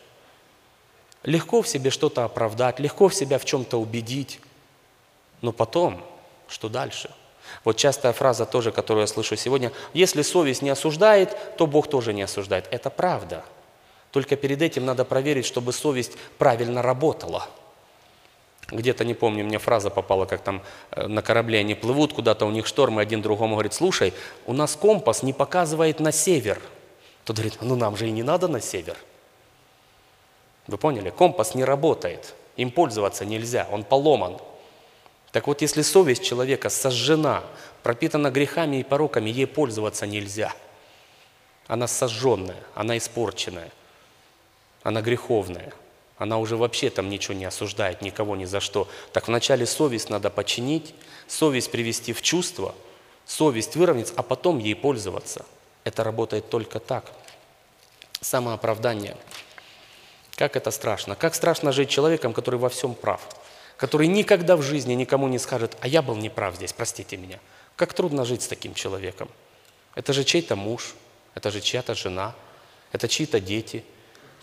Легко 1.23 1.61
в 1.61 1.67
себе 1.67 1.89
что-то 1.89 2.25
оправдать, 2.25 2.79
легко 2.79 3.07
в 3.07 3.15
себя 3.15 3.37
в 3.37 3.45
чем-то 3.45 3.79
убедить. 3.79 4.39
Но 5.41 5.51
потом, 5.51 6.03
что 6.47 6.69
дальше? 6.69 7.09
Вот 7.63 7.77
частая 7.77 8.13
фраза 8.13 8.45
тоже, 8.45 8.71
которую 8.71 9.01
я 9.01 9.07
слышу 9.07 9.35
сегодня, 9.35 9.71
если 9.93 10.21
совесть 10.21 10.61
не 10.61 10.69
осуждает, 10.69 11.37
то 11.57 11.67
Бог 11.67 11.89
тоже 11.89 12.13
не 12.13 12.23
осуждает. 12.23 12.67
Это 12.71 12.89
правда. 12.89 13.43
Только 14.13 14.37
перед 14.37 14.61
этим 14.61 14.85
надо 14.85 15.03
проверить, 15.03 15.45
чтобы 15.45 15.73
совесть 15.73 16.13
правильно 16.37 16.81
работала– 16.81 17.49
где-то, 18.73 19.05
не 19.05 19.13
помню, 19.13 19.43
мне 19.43 19.59
фраза 19.59 19.89
попала, 19.89 20.25
как 20.25 20.41
там 20.41 20.61
э, 20.91 21.07
на 21.07 21.21
корабле 21.21 21.59
они 21.59 21.75
плывут, 21.75 22.13
куда-то 22.13 22.45
у 22.45 22.51
них 22.51 22.65
шторм, 22.65 22.99
и 22.99 23.03
один 23.03 23.21
другому 23.21 23.55
говорит, 23.55 23.73
слушай, 23.73 24.13
у 24.45 24.53
нас 24.53 24.75
компас 24.75 25.23
не 25.23 25.33
показывает 25.33 25.99
на 25.99 26.11
север. 26.11 26.61
Тот 27.25 27.37
говорит, 27.37 27.57
ну 27.61 27.75
нам 27.75 27.95
же 27.95 28.07
и 28.07 28.11
не 28.11 28.23
надо 28.23 28.47
на 28.47 28.61
север. 28.61 28.97
Вы 30.67 30.77
поняли? 30.77 31.09
Компас 31.09 31.55
не 31.55 31.63
работает, 31.63 32.35
им 32.55 32.71
пользоваться 32.71 33.25
нельзя, 33.25 33.67
он 33.71 33.83
поломан. 33.83 34.37
Так 35.31 35.47
вот, 35.47 35.61
если 35.61 35.81
совесть 35.81 36.23
человека 36.23 36.69
сожжена, 36.69 37.43
пропитана 37.81 38.29
грехами 38.31 38.77
и 38.77 38.83
пороками, 38.83 39.29
ей 39.29 39.47
пользоваться 39.47 40.05
нельзя. 40.05 40.53
Она 41.67 41.87
сожженная, 41.87 42.63
она 42.75 42.97
испорченная, 42.97 43.71
она 44.83 45.01
греховная– 45.01 45.73
она 46.17 46.37
уже 46.37 46.55
вообще 46.55 46.89
там 46.89 47.09
ничего 47.09 47.33
не 47.33 47.43
осуждает, 47.43 48.01
никого 48.01 48.37
ни 48.37 48.45
за 48.45 48.61
что. 48.61 48.87
Так 49.11 49.27
вначале 49.27 49.65
совесть 49.65 50.09
надо 50.09 50.29
починить, 50.29 50.93
совесть 51.27 51.71
привести 51.71 52.13
в 52.13 52.21
чувство, 52.21 52.75
совесть 53.25 53.75
выровнять, 53.75 54.13
а 54.15 54.23
потом 54.23 54.59
ей 54.59 54.73
пользоваться. 54.73 55.45
Это 55.83 56.03
работает 56.03 56.49
только 56.49 56.79
так. 56.79 57.11
Самооправдание. 58.21 59.17
Как 60.35 60.55
это 60.55 60.71
страшно? 60.71 61.15
Как 61.15 61.35
страшно 61.35 61.71
жить 61.71 61.89
человеком, 61.89 62.31
который 62.31 62.59
во 62.59 62.69
всем 62.69 62.95
прав, 62.95 63.21
который 63.75 64.07
никогда 64.07 64.55
в 64.55 64.61
жизни 64.61 64.93
никому 64.93 65.27
не 65.27 65.39
скажет, 65.39 65.75
а 65.81 65.87
я 65.87 66.01
был 66.01 66.15
неправ 66.15 66.55
здесь, 66.55 66.73
простите 66.73 67.17
меня. 67.17 67.39
Как 67.75 67.93
трудно 67.93 68.23
жить 68.23 68.43
с 68.43 68.47
таким 68.47 68.75
человеком. 68.75 69.29
Это 69.93 70.13
же 70.13 70.23
чей-то 70.23 70.55
муж, 70.55 70.95
это 71.35 71.51
же 71.51 71.59
чья-то 71.59 71.95
жена, 71.95 72.33
это 72.91 73.09
чьи-то 73.09 73.39
дети– 73.39 73.83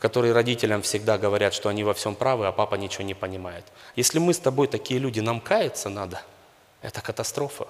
которые 0.01 0.33
родителям 0.33 0.81
всегда 0.81 1.19
говорят, 1.19 1.53
что 1.53 1.69
они 1.69 1.85
во 1.85 1.93
всем 1.93 2.15
правы, 2.15 2.47
а 2.47 2.53
папа 2.53 2.75
ничего 2.75 3.05
не 3.05 3.15
понимает. 3.15 3.65
Если 3.97 4.19
мы 4.19 4.33
с 4.33 4.39
тобой 4.39 4.67
такие 4.67 4.99
люди, 4.99 5.21
нам 5.21 5.41
каяться 5.41 5.91
надо, 5.91 6.23
это 6.81 7.03
катастрофа. 7.03 7.69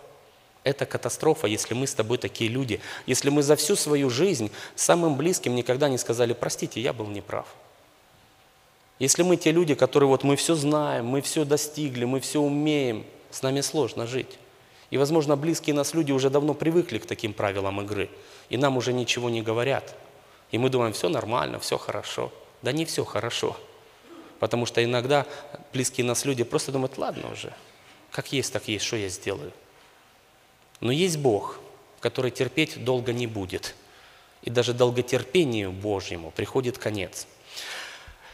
Это 0.63 0.87
катастрофа, 0.87 1.47
если 1.49 1.75
мы 1.75 1.87
с 1.87 1.95
тобой 1.95 2.19
такие 2.19 2.49
люди, 2.51 2.81
если 3.07 3.31
мы 3.31 3.43
за 3.43 3.57
всю 3.57 3.77
свою 3.77 4.11
жизнь 4.11 4.53
самым 4.77 5.17
близким 5.17 5.55
никогда 5.55 5.89
не 5.89 5.99
сказали, 5.99 6.33
простите, 6.33 6.81
я 6.81 6.93
был 6.93 7.07
неправ. 7.07 7.47
Если 8.99 9.23
мы 9.23 9.37
те 9.37 9.51
люди, 9.51 9.75
которые 9.75 10.09
вот 10.09 10.23
мы 10.23 10.37
все 10.37 10.55
знаем, 10.55 11.07
мы 11.07 11.23
все 11.23 11.45
достигли, 11.45 12.05
мы 12.05 12.21
все 12.21 12.41
умеем, 12.41 13.07
с 13.31 13.43
нами 13.43 13.63
сложно 13.63 14.07
жить. 14.07 14.39
И, 14.91 14.99
возможно, 14.99 15.37
близкие 15.37 15.75
нас 15.75 15.95
люди 15.95 16.13
уже 16.13 16.29
давно 16.31 16.53
привыкли 16.53 16.99
к 16.99 17.07
таким 17.07 17.33
правилам 17.33 17.81
игры, 17.81 18.11
и 18.51 18.59
нам 18.59 18.77
уже 18.77 18.93
ничего 18.93 19.31
не 19.31 19.43
говорят– 19.43 19.97
и 20.51 20.59
мы 20.59 20.69
думаем, 20.69 20.93
все 20.93 21.09
нормально, 21.09 21.59
все 21.59 21.79
хорошо. 21.79 22.33
Да 22.63 22.73
не 22.73 22.85
все 22.85 23.05
хорошо. 23.05 23.57
Потому 24.39 24.67
что 24.67 24.83
иногда 24.83 25.27
близкие 25.73 26.05
нас 26.05 26.25
люди 26.25 26.45
просто 26.45 26.73
думают, 26.73 26.99
ладно 26.99 27.31
уже, 27.33 27.53
как 28.11 28.33
есть, 28.33 28.53
так 28.53 28.69
есть, 28.69 28.85
что 28.85 28.97
я 28.97 29.09
сделаю. 29.09 29.53
Но 30.81 30.93
есть 30.93 31.19
Бог, 31.19 31.61
который 32.01 32.31
терпеть 32.31 32.83
долго 32.85 33.13
не 33.13 33.27
будет. 33.27 33.75
И 34.43 34.49
даже 34.49 34.73
долготерпению 34.73 35.71
Божьему 35.71 36.31
приходит 36.31 36.79
конец. 36.79 37.27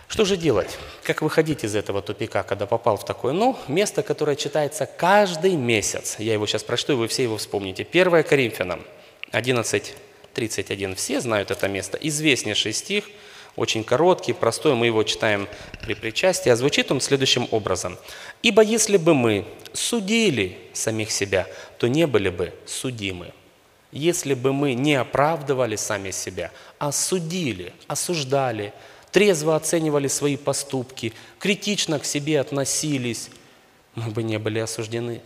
Что 0.07 0.25
же 0.25 0.37
делать? 0.37 0.79
Как 1.03 1.21
выходить 1.21 1.65
из 1.65 1.75
этого 1.75 2.01
тупика, 2.01 2.45
когда 2.45 2.67
попал 2.67 2.97
в 2.97 3.05
такое? 3.05 3.33
Ну, 3.33 3.59
место, 3.67 4.05
которое 4.05 4.37
читается 4.37 4.87
каждый 4.87 5.57
месяц. 5.57 6.21
Я 6.21 6.35
его 6.35 6.47
сейчас 6.47 6.63
прочту, 6.63 6.93
и 6.93 6.97
вы 6.97 7.09
все 7.09 7.25
его 7.25 7.39
вспомните. 7.39 7.83
1 7.91 8.23
Коринфянам 8.23 8.85
11, 9.33 9.95
31. 10.37 10.97
Все 10.97 11.21
знают 11.23 11.51
это 11.51 11.67
место. 11.67 11.99
Известнейший 12.01 12.75
стих, 12.75 13.05
очень 13.57 13.83
короткий, 13.83 14.35
простой, 14.35 14.75
мы 14.75 14.85
его 14.85 15.03
читаем 15.03 15.49
при 15.81 15.95
причастии, 15.95 16.51
а 16.51 16.57
звучит 16.57 16.91
он 16.93 17.01
следующим 17.01 17.49
образом. 17.51 17.97
«Ибо 18.43 18.63
если 18.63 18.99
бы 18.99 19.15
мы 19.15 19.47
судили 19.73 20.59
самих 20.75 21.11
себя, 21.11 21.47
то 21.79 21.89
не 21.89 22.07
были 22.07 22.29
бы 22.29 22.53
судимы. 22.67 23.33
Если 23.93 24.35
бы 24.35 24.53
мы 24.53 24.75
не 24.75 24.95
оправдывали 24.95 25.77
сами 25.77 26.11
себя, 26.11 26.53
а 26.79 26.93
судили, 26.93 27.73
осуждали, 27.87 28.75
трезво 29.11 29.57
оценивали 29.57 30.09
свои 30.09 30.37
поступки, 30.37 31.15
критично 31.39 31.99
к 31.99 32.05
себе 32.05 32.41
относились, 32.41 33.31
мы 33.95 34.11
бы 34.11 34.23
не 34.23 34.39
были 34.39 34.59
осуждены. 34.59 35.23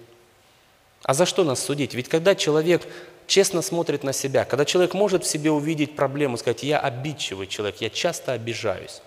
А 1.02 1.14
за 1.14 1.26
что 1.26 1.42
нас 1.42 1.64
судить? 1.64 1.94
Ведь 1.94 2.08
когда 2.08 2.34
человек 2.34 2.86
честно 3.30 3.62
смотрит 3.62 4.02
на 4.02 4.12
себя, 4.12 4.44
когда 4.44 4.64
человек 4.64 4.92
может 4.92 5.24
в 5.24 5.26
себе 5.28 5.52
увидеть 5.52 5.94
проблему, 5.94 6.36
сказать, 6.36 6.64
я 6.64 6.80
обидчивый 6.80 7.46
человек, 7.46 7.80
я 7.80 7.88
часто 7.88 8.32
обижаюсь. 8.32 9.02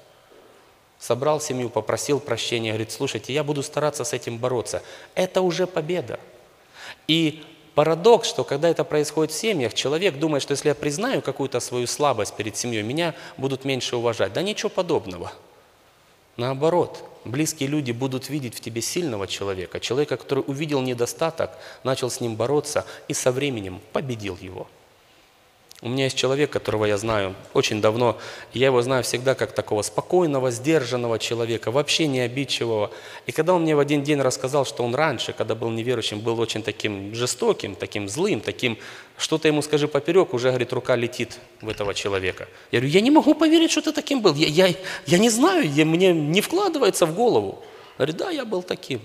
Собрал 0.97 1.41
семью, 1.41 1.69
попросил 1.69 2.21
прощения, 2.21 2.69
говорит, 2.69 2.93
слушайте, 2.93 3.33
я 3.33 3.43
буду 3.43 3.61
стараться 3.61 4.05
с 4.05 4.13
этим 4.13 4.37
бороться. 4.37 4.81
Это 5.13 5.41
уже 5.41 5.67
победа. 5.67 6.21
И 7.09 7.43
парадокс, 7.75 8.29
что 8.29 8.45
когда 8.45 8.69
это 8.69 8.85
происходит 8.85 9.33
в 9.33 9.37
семьях, 9.37 9.73
человек 9.73 10.17
думает, 10.17 10.41
что 10.41 10.53
если 10.53 10.69
я 10.69 10.75
признаю 10.75 11.21
какую-то 11.21 11.59
свою 11.59 11.85
слабость 11.85 12.33
перед 12.37 12.55
семьей, 12.55 12.81
меня 12.81 13.15
будут 13.35 13.65
меньше 13.65 13.97
уважать. 13.97 14.31
Да 14.31 14.41
ничего 14.41 14.69
подобного. 14.69 15.33
Наоборот, 16.37 17.03
близкие 17.25 17.69
люди 17.69 17.91
будут 17.91 18.29
видеть 18.29 18.55
в 18.55 18.59
тебе 18.59 18.81
сильного 18.81 19.27
человека, 19.27 19.79
человека, 19.79 20.17
который 20.17 20.43
увидел 20.45 20.81
недостаток, 20.81 21.51
начал 21.83 22.09
с 22.09 22.21
ним 22.21 22.35
бороться 22.35 22.85
и 23.07 23.13
со 23.13 23.31
временем 23.31 23.81
победил 23.91 24.37
его. 24.41 24.67
У 25.83 25.89
меня 25.89 26.05
есть 26.05 26.15
человек, 26.15 26.49
которого 26.49 26.85
я 26.85 26.97
знаю 26.97 27.35
очень 27.53 27.81
давно, 27.81 28.17
и 28.53 28.59
я 28.59 28.67
его 28.67 28.81
знаю 28.81 29.03
всегда 29.03 29.35
как 29.35 29.51
такого 29.51 29.81
спокойного, 29.81 30.49
сдержанного 30.49 31.19
человека, 31.19 31.71
вообще 31.71 32.07
не 32.07 32.21
обидчивого. 32.21 32.89
И 33.25 33.33
когда 33.33 33.53
он 33.53 33.63
мне 33.63 33.75
в 33.75 33.79
один 33.79 34.01
день 34.01 34.21
рассказал, 34.21 34.65
что 34.65 34.85
он 34.85 34.95
раньше, 34.95 35.33
когда 35.33 35.55
был 35.55 35.69
неверующим, 35.71 36.21
был 36.21 36.39
очень 36.39 36.63
таким 36.63 37.13
жестоким, 37.13 37.75
таким 37.75 38.07
злым, 38.07 38.39
таким, 38.39 38.77
что-то 39.17 39.49
ему 39.49 39.61
скажи 39.61 39.89
поперек, 39.89 40.33
уже, 40.33 40.47
говорит, 40.51 40.71
рука 40.71 40.95
летит 40.95 41.37
в 41.59 41.67
этого 41.67 41.93
человека. 41.93 42.47
Я 42.71 42.79
говорю, 42.79 42.93
я 42.93 43.01
не 43.01 43.11
могу 43.11 43.35
поверить, 43.35 43.71
что 43.71 43.81
ты 43.81 43.91
таким 43.91 44.21
был, 44.21 44.33
я, 44.35 44.47
я, 44.47 44.73
я 45.05 45.17
не 45.17 45.29
знаю, 45.29 45.69
я, 45.69 45.83
мне 45.83 46.13
не 46.13 46.39
вкладывается 46.39 47.05
в 47.05 47.13
голову. 47.13 47.61
Говорит, 47.97 48.15
да, 48.15 48.29
я 48.29 48.45
был 48.45 48.63
таким. 48.63 49.01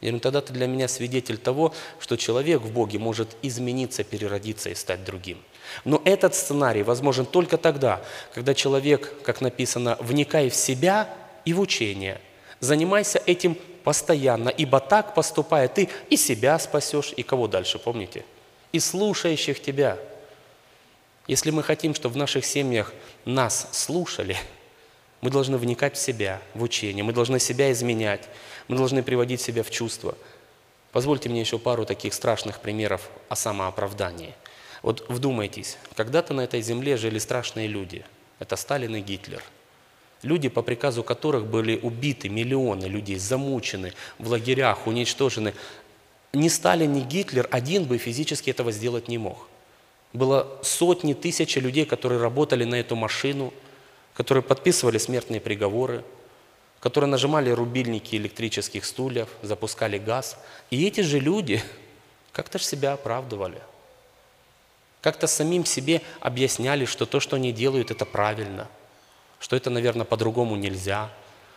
Я 0.00 0.10
говорю, 0.10 0.20
тогда 0.20 0.40
ты 0.42 0.52
для 0.52 0.68
меня 0.68 0.86
свидетель 0.86 1.38
того, 1.38 1.74
что 1.98 2.16
человек 2.16 2.62
в 2.62 2.70
Боге 2.70 3.00
может 3.00 3.36
измениться, 3.42 4.04
переродиться 4.04 4.70
и 4.70 4.76
стать 4.76 5.04
другим. 5.04 5.38
Но 5.84 6.00
этот 6.04 6.34
сценарий 6.34 6.82
возможен 6.82 7.26
только 7.26 7.58
тогда, 7.58 8.02
когда 8.32 8.54
человек, 8.54 9.22
как 9.22 9.40
написано, 9.40 9.96
вникай 10.00 10.48
в 10.50 10.54
себя 10.54 11.08
и 11.44 11.52
в 11.52 11.60
учение. 11.60 12.20
Занимайся 12.60 13.20
этим 13.26 13.56
постоянно, 13.82 14.48
ибо 14.48 14.80
так 14.80 15.14
поступая 15.14 15.68
ты 15.68 15.88
и 16.08 16.16
себя 16.16 16.58
спасешь, 16.58 17.12
и 17.16 17.22
кого 17.22 17.48
дальше, 17.48 17.78
помните? 17.78 18.24
И 18.72 18.80
слушающих 18.80 19.60
тебя. 19.60 19.98
Если 21.26 21.50
мы 21.50 21.62
хотим, 21.62 21.94
чтобы 21.94 22.14
в 22.14 22.18
наших 22.18 22.44
семьях 22.44 22.92
нас 23.24 23.68
слушали, 23.72 24.36
мы 25.20 25.30
должны 25.30 25.56
вникать 25.56 25.96
в 25.96 26.00
себя, 26.00 26.40
в 26.54 26.62
учение, 26.62 27.02
мы 27.02 27.12
должны 27.12 27.40
себя 27.40 27.72
изменять, 27.72 28.28
мы 28.68 28.76
должны 28.76 29.02
приводить 29.02 29.40
себя 29.40 29.62
в 29.62 29.70
чувство. 29.70 30.14
Позвольте 30.92 31.28
мне 31.28 31.40
еще 31.40 31.58
пару 31.58 31.84
таких 31.84 32.14
страшных 32.14 32.60
примеров 32.60 33.10
о 33.28 33.36
самооправдании– 33.36 34.34
вот 34.84 35.06
вдумайтесь, 35.08 35.78
когда-то 35.96 36.34
на 36.34 36.42
этой 36.42 36.60
земле 36.60 36.98
жили 36.98 37.18
страшные 37.18 37.68
люди. 37.68 38.04
Это 38.38 38.54
Сталин 38.54 38.94
и 38.96 39.00
Гитлер. 39.00 39.42
Люди, 40.22 40.50
по 40.50 40.60
приказу 40.60 41.02
которых 41.02 41.46
были 41.46 41.80
убиты 41.82 42.28
миллионы 42.28 42.84
людей, 42.84 43.16
замучены, 43.16 43.94
в 44.18 44.28
лагерях, 44.28 44.86
уничтожены. 44.86 45.54
ни 46.34 46.48
Сталин, 46.48 46.92
ни 46.92 47.00
Гитлер 47.00 47.48
один 47.50 47.84
бы 47.84 47.96
физически 47.96 48.50
этого 48.50 48.72
сделать 48.72 49.08
не 49.08 49.16
мог. 49.16 49.48
Было 50.12 50.58
сотни, 50.62 51.14
тысячи 51.14 51.58
людей, 51.58 51.86
которые 51.86 52.20
работали 52.20 52.64
на 52.64 52.74
эту 52.74 52.94
машину, 52.94 53.54
которые 54.12 54.42
подписывали 54.42 54.98
смертные 54.98 55.40
приговоры, 55.40 56.04
которые 56.80 57.08
нажимали 57.08 57.48
рубильники 57.48 58.16
электрических 58.16 58.84
стульев, 58.84 59.30
запускали 59.40 59.96
газ. 59.96 60.36
И 60.70 60.86
эти 60.86 61.00
же 61.00 61.20
люди 61.20 61.62
как-то 62.32 62.58
же 62.58 62.64
себя 62.64 62.92
оправдывали. 62.92 63.62
Как-то 65.04 65.26
самим 65.26 65.66
себе 65.66 66.00
объясняли, 66.20 66.86
что 66.86 67.04
то, 67.04 67.20
что 67.20 67.36
они 67.36 67.52
делают, 67.52 67.90
это 67.90 68.06
правильно, 68.06 68.68
что 69.38 69.54
это, 69.54 69.68
наверное, 69.68 70.06
по-другому 70.06 70.56
нельзя, 70.56 71.10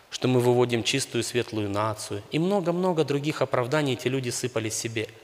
что 0.09 0.27
мы 0.27 0.41
выводим 0.41 0.83
чистую 0.83 1.23
светлую 1.23 1.69
нацию. 1.69 2.21
И 2.31 2.39
много-много 2.39 3.05
других 3.05 3.41
оправданий 3.41 3.93
эти 3.93 4.09
люди 4.09 4.31
сыпали 4.31 4.69
себе– 4.69 5.07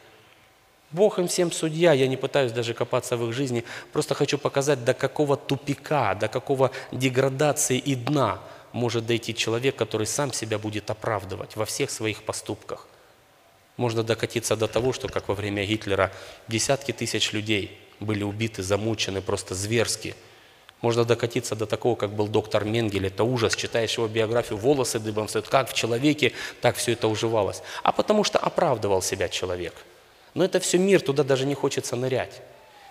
Бог 0.91 1.17
им 1.17 1.27
всем 1.27 1.51
судья, 1.51 1.91
я 1.91 2.07
не 2.07 2.17
пытаюсь 2.17 2.51
даже 2.51 2.75
копаться 2.75 3.17
в 3.17 3.27
их 3.27 3.33
жизни, 3.33 3.63
просто 3.91 4.13
хочу 4.13 4.37
показать, 4.37 4.85
до 4.85 4.93
какого 4.93 5.35
тупика, 5.35 6.13
до 6.13 6.27
какого 6.27 6.69
деградации 6.91 7.79
и 7.79 7.95
дна 7.95 8.39
может 8.73 9.07
дойти 9.07 9.33
человек, 9.33 9.75
который 9.75 10.05
сам 10.05 10.31
себя 10.31 10.59
будет 10.59 10.91
оправдывать 10.91 11.55
во 11.55 11.65
всех 11.65 11.89
своих 11.89 12.21
поступках. 12.21 12.87
Можно 13.75 14.03
докатиться 14.03 14.55
до 14.55 14.67
того, 14.67 14.93
что, 14.93 15.07
как 15.07 15.27
во 15.29 15.33
время 15.33 15.65
Гитлера, 15.65 16.11
десятки 16.47 16.91
тысяч 16.91 17.33
людей 17.33 17.82
были 18.05 18.23
убиты, 18.23 18.63
замучены 18.63 19.21
просто 19.21 19.55
зверски. 19.55 20.15
Можно 20.81 21.05
докатиться 21.05 21.55
до 21.55 21.65
такого, 21.65 21.95
как 21.95 22.11
был 22.11 22.27
доктор 22.27 22.65
Менгель. 22.65 23.07
Это 23.07 23.23
ужас. 23.23 23.55
Читаешь 23.55 23.97
его 23.97 24.07
биографию, 24.07 24.57
волосы 24.57 24.99
дыбом 24.99 25.27
стоят. 25.27 25.47
Как 25.47 25.69
в 25.69 25.73
человеке, 25.73 26.33
так 26.61 26.75
все 26.75 26.91
это 26.91 27.07
уживалось. 27.07 27.63
А 27.83 27.91
потому 27.91 28.23
что 28.23 28.39
оправдывал 28.39 29.01
себя 29.01 29.29
человек– 29.29 29.73
но 30.33 30.43
это 30.43 30.59
все 30.59 30.77
мир, 30.77 31.01
туда 31.01 31.23
даже 31.23 31.45
не 31.45 31.53
хочется 31.53 31.95
нырять. 31.95 32.41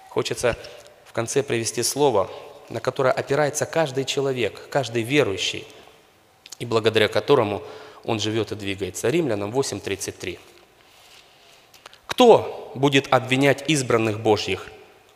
Хочется 0.08 0.56
в 1.04 1.12
конце 1.12 1.42
привести 1.42 1.82
слово, 1.82 2.30
на 2.68 2.80
которое 2.80 3.12
опирается 3.12 3.66
каждый 3.66 4.04
человек, 4.04 4.68
каждый 4.70 5.02
верующий, 5.02 5.66
и 6.58 6.66
благодаря 6.66 7.08
которому 7.08 7.62
он 8.04 8.20
живет 8.20 8.52
и 8.52 8.54
двигается. 8.54 9.10
Римлянам 9.10 9.50
8.33. 9.50 10.38
Кто 12.06 12.72
будет 12.74 13.12
обвинять 13.12 13.68
избранных 13.68 14.20
Божьих? 14.20 14.68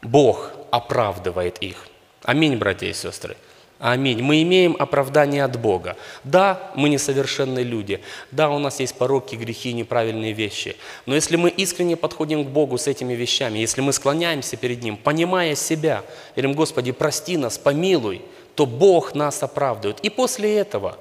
Бог 0.03 0.53
оправдывает 0.71 1.59
их. 1.59 1.89
Аминь, 2.23 2.57
братья 2.57 2.87
и 2.87 2.93
сестры. 2.93 3.37
Аминь. 3.79 4.23
Мы 4.23 4.43
имеем 4.43 4.75
оправдание 4.79 5.45
от 5.45 5.61
Бога. 5.61 5.97
Да, 6.25 6.73
мы 6.75 6.89
несовершенные 6.89 7.65
люди. 7.65 8.01
Да, 8.31 8.49
у 8.49 8.59
нас 8.59 8.81
есть 8.81 8.95
пороки, 8.97 9.37
грехи, 9.37 9.75
неправильные 9.75 10.33
вещи. 10.33 10.77
Но 11.05 11.15
если 11.15 11.37
мы 11.37 11.51
искренне 11.51 11.95
подходим 11.95 12.45
к 12.45 12.49
Богу 12.49 12.79
с 12.79 12.87
этими 12.87 13.13
вещами, 13.13 13.59
если 13.59 13.83
мы 13.83 13.93
склоняемся 13.93 14.57
перед 14.57 14.83
Ним, 14.83 14.97
понимая 14.97 15.55
себя, 15.55 16.05
говорим, 16.35 16.55
Господи, 16.55 16.93
прости 16.93 17.37
нас, 17.37 17.59
помилуй, 17.59 18.23
то 18.55 18.65
Бог 18.65 19.15
нас 19.15 19.43
оправдывает. 19.43 20.01
И 20.01 20.09
после 20.09 20.57
этого, 20.57 20.97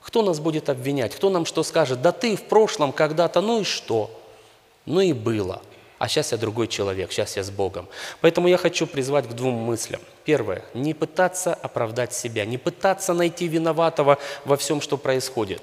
кто 0.00 0.22
нас 0.22 0.40
будет 0.40 0.70
обвинять? 0.70 1.14
Кто 1.14 1.28
нам 1.28 1.44
что 1.44 1.62
скажет? 1.62 2.00
Да 2.00 2.12
ты 2.12 2.34
в 2.34 2.44
прошлом 2.44 2.92
когда-то, 2.92 3.42
ну 3.42 3.60
и 3.60 3.64
что? 3.64 4.10
Ну 4.86 5.00
и 5.00 5.12
было 5.12 5.60
а 5.98 6.08
сейчас 6.08 6.32
я 6.32 6.38
другой 6.38 6.68
человек, 6.68 7.12
сейчас 7.12 7.36
я 7.36 7.42
с 7.42 7.50
Богом. 7.50 7.88
Поэтому 8.20 8.48
я 8.48 8.56
хочу 8.56 8.86
призвать 8.86 9.28
к 9.28 9.32
двум 9.32 9.54
мыслям. 9.54 10.00
Первое, 10.24 10.64
не 10.74 10.94
пытаться 10.94 11.54
оправдать 11.54 12.12
себя, 12.12 12.44
не 12.44 12.58
пытаться 12.58 13.14
найти 13.14 13.48
виноватого 13.48 14.18
во 14.44 14.56
всем, 14.56 14.80
что 14.80 14.96
происходит. 14.96 15.62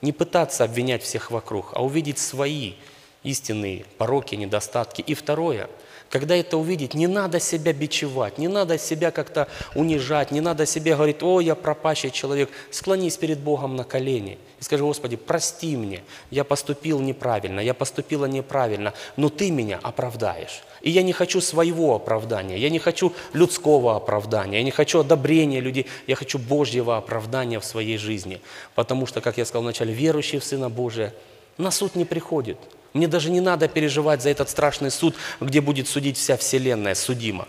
Не 0.00 0.12
пытаться 0.12 0.64
обвинять 0.64 1.02
всех 1.02 1.30
вокруг, 1.30 1.72
а 1.74 1.84
увидеть 1.84 2.18
свои 2.18 2.74
истинные 3.22 3.84
пороки, 3.98 4.34
недостатки. 4.34 5.02
И 5.02 5.14
второе– 5.14 5.68
когда 6.10 6.34
это 6.34 6.56
увидеть, 6.56 6.94
не 6.94 7.06
надо 7.06 7.38
себя 7.38 7.72
бичевать, 7.72 8.36
не 8.36 8.48
надо 8.48 8.78
себя 8.78 9.12
как-то 9.12 9.46
унижать, 9.76 10.32
не 10.32 10.40
надо 10.40 10.66
себе 10.66 10.94
говорить, 10.94 11.22
о, 11.22 11.40
я 11.40 11.54
пропащий 11.54 12.10
человек. 12.10 12.50
Склонись 12.72 13.16
перед 13.16 13.38
Богом 13.38 13.76
на 13.76 13.84
колени 13.84 14.36
и 14.58 14.64
скажи, 14.64 14.82
Господи, 14.82 15.14
прости 15.14 15.76
мне, 15.76 16.02
я 16.30 16.42
поступил 16.42 16.98
неправильно, 16.98 17.60
я 17.60 17.74
поступила 17.74 18.26
неправильно, 18.26 18.92
но 19.16 19.28
Ты 19.28 19.52
меня 19.52 19.78
оправдаешь. 19.82 20.64
И 20.82 20.90
я 20.90 21.02
не 21.02 21.12
хочу 21.12 21.40
своего 21.40 21.94
оправдания, 21.94 22.58
я 22.58 22.70
не 22.70 22.80
хочу 22.80 23.12
людского 23.32 23.94
оправдания, 23.94 24.58
я 24.58 24.64
не 24.64 24.72
хочу 24.72 24.98
одобрения 24.98 25.60
людей, 25.60 25.86
я 26.08 26.16
хочу 26.16 26.38
Божьего 26.40 26.96
оправдания 26.96 27.60
в 27.60 27.64
своей 27.64 27.98
жизни. 27.98 28.40
Потому 28.74 29.06
что, 29.06 29.20
как 29.20 29.38
я 29.38 29.44
сказал 29.44 29.62
вначале, 29.62 29.94
верующий 29.94 30.40
в 30.40 30.44
Сына 30.44 30.68
Божия 30.68 31.14
на 31.56 31.70
суд 31.70 31.94
не 31.94 32.04
приходит– 32.04 32.58
мне 32.92 33.08
даже 33.08 33.30
не 33.30 33.40
надо 33.40 33.68
переживать 33.68 34.22
за 34.22 34.30
этот 34.30 34.50
страшный 34.50 34.90
суд, 34.90 35.14
где 35.40 35.60
будет 35.60 35.88
судить 35.88 36.16
вся 36.16 36.36
вселенная, 36.36 36.94
судима. 36.94 37.46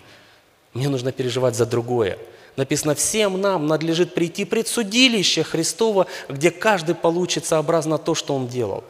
Мне 0.74 0.90
нужно 0.90 1.12
переживать 1.12 1.56
за 1.56 1.66
другое. 1.66 2.18
Написано, 2.58 2.96
всем 2.96 3.40
нам 3.40 3.68
надлежит 3.68 4.14
прийти 4.14 4.46
пред 4.46 4.68
судилище 4.68 5.44
Христова, 5.44 6.08
где 6.30 6.52
каждый 6.52 6.96
получит 6.96 7.46
сообразно 7.46 7.98
то, 7.98 8.14
что 8.14 8.36
он 8.36 8.48
делал. 8.48 8.84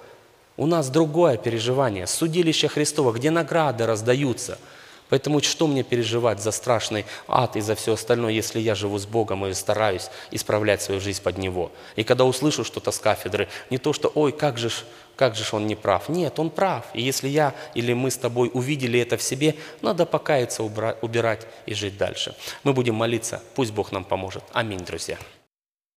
У 0.58 0.66
нас 0.66 0.90
другое 0.90 1.38
переживание, 1.38 2.08
судилище 2.08 2.68
Христова, 2.68 3.12
где 3.12 3.32
награды 3.32 3.86
раздаются– 3.86 4.58
Поэтому 5.12 5.42
что 5.42 5.68
мне 5.68 5.84
переживать 5.84 6.42
за 6.42 6.52
страшный 6.52 7.06
ад 7.28 7.58
и 7.58 7.62
за 7.62 7.76
все 7.76 7.94
остальное, 7.94 8.32
если 8.32 8.62
я 8.62 8.76
живу 8.76 8.98
с 8.98 9.06
Богом 9.06 9.46
и 9.46 9.54
стараюсь 9.54 10.10
исправлять 10.32 10.82
свою 10.82 11.02
жизнь 11.02 11.22
под 11.22 11.38
Него? 11.38 11.70
И 11.98 12.04
когда 12.06 12.24
услышу 12.24 12.64
что-то 12.64 12.92
с 12.92 13.00
кафедры, 13.00 13.50
не 13.70 13.78
то, 13.78 13.92
что 13.92 14.10
«Ой, 14.16 14.32
как 14.32 14.58
же, 14.58 14.72
как 15.18 15.36
же 15.36 15.44
он 15.52 15.68
не 15.68 15.76
прав». 15.76 16.08
Нет, 16.08 16.40
он 16.40 16.50
прав. 16.50 16.86
И 16.94 17.02
если 17.02 17.28
я 17.28 17.54
или 17.76 17.92
мы 17.92 18.10
с 18.10 18.16
тобой 18.16 18.50
увидели 18.54 19.02
это 19.02 19.18
в 19.18 19.22
себе, 19.22 19.56
надо 19.82 20.06
покаяться, 20.06 20.64
убирать 20.64 21.46
и 21.66 21.74
жить 21.74 21.98
дальше. 21.98 22.34
Мы 22.64 22.72
будем 22.72 22.96
молиться. 22.96 23.44
Пусть 23.56 23.74
Бог 23.74 23.92
нам 23.92 24.06
поможет. 24.06 24.44
Аминь, 24.54 24.80
друзья. 24.80 25.18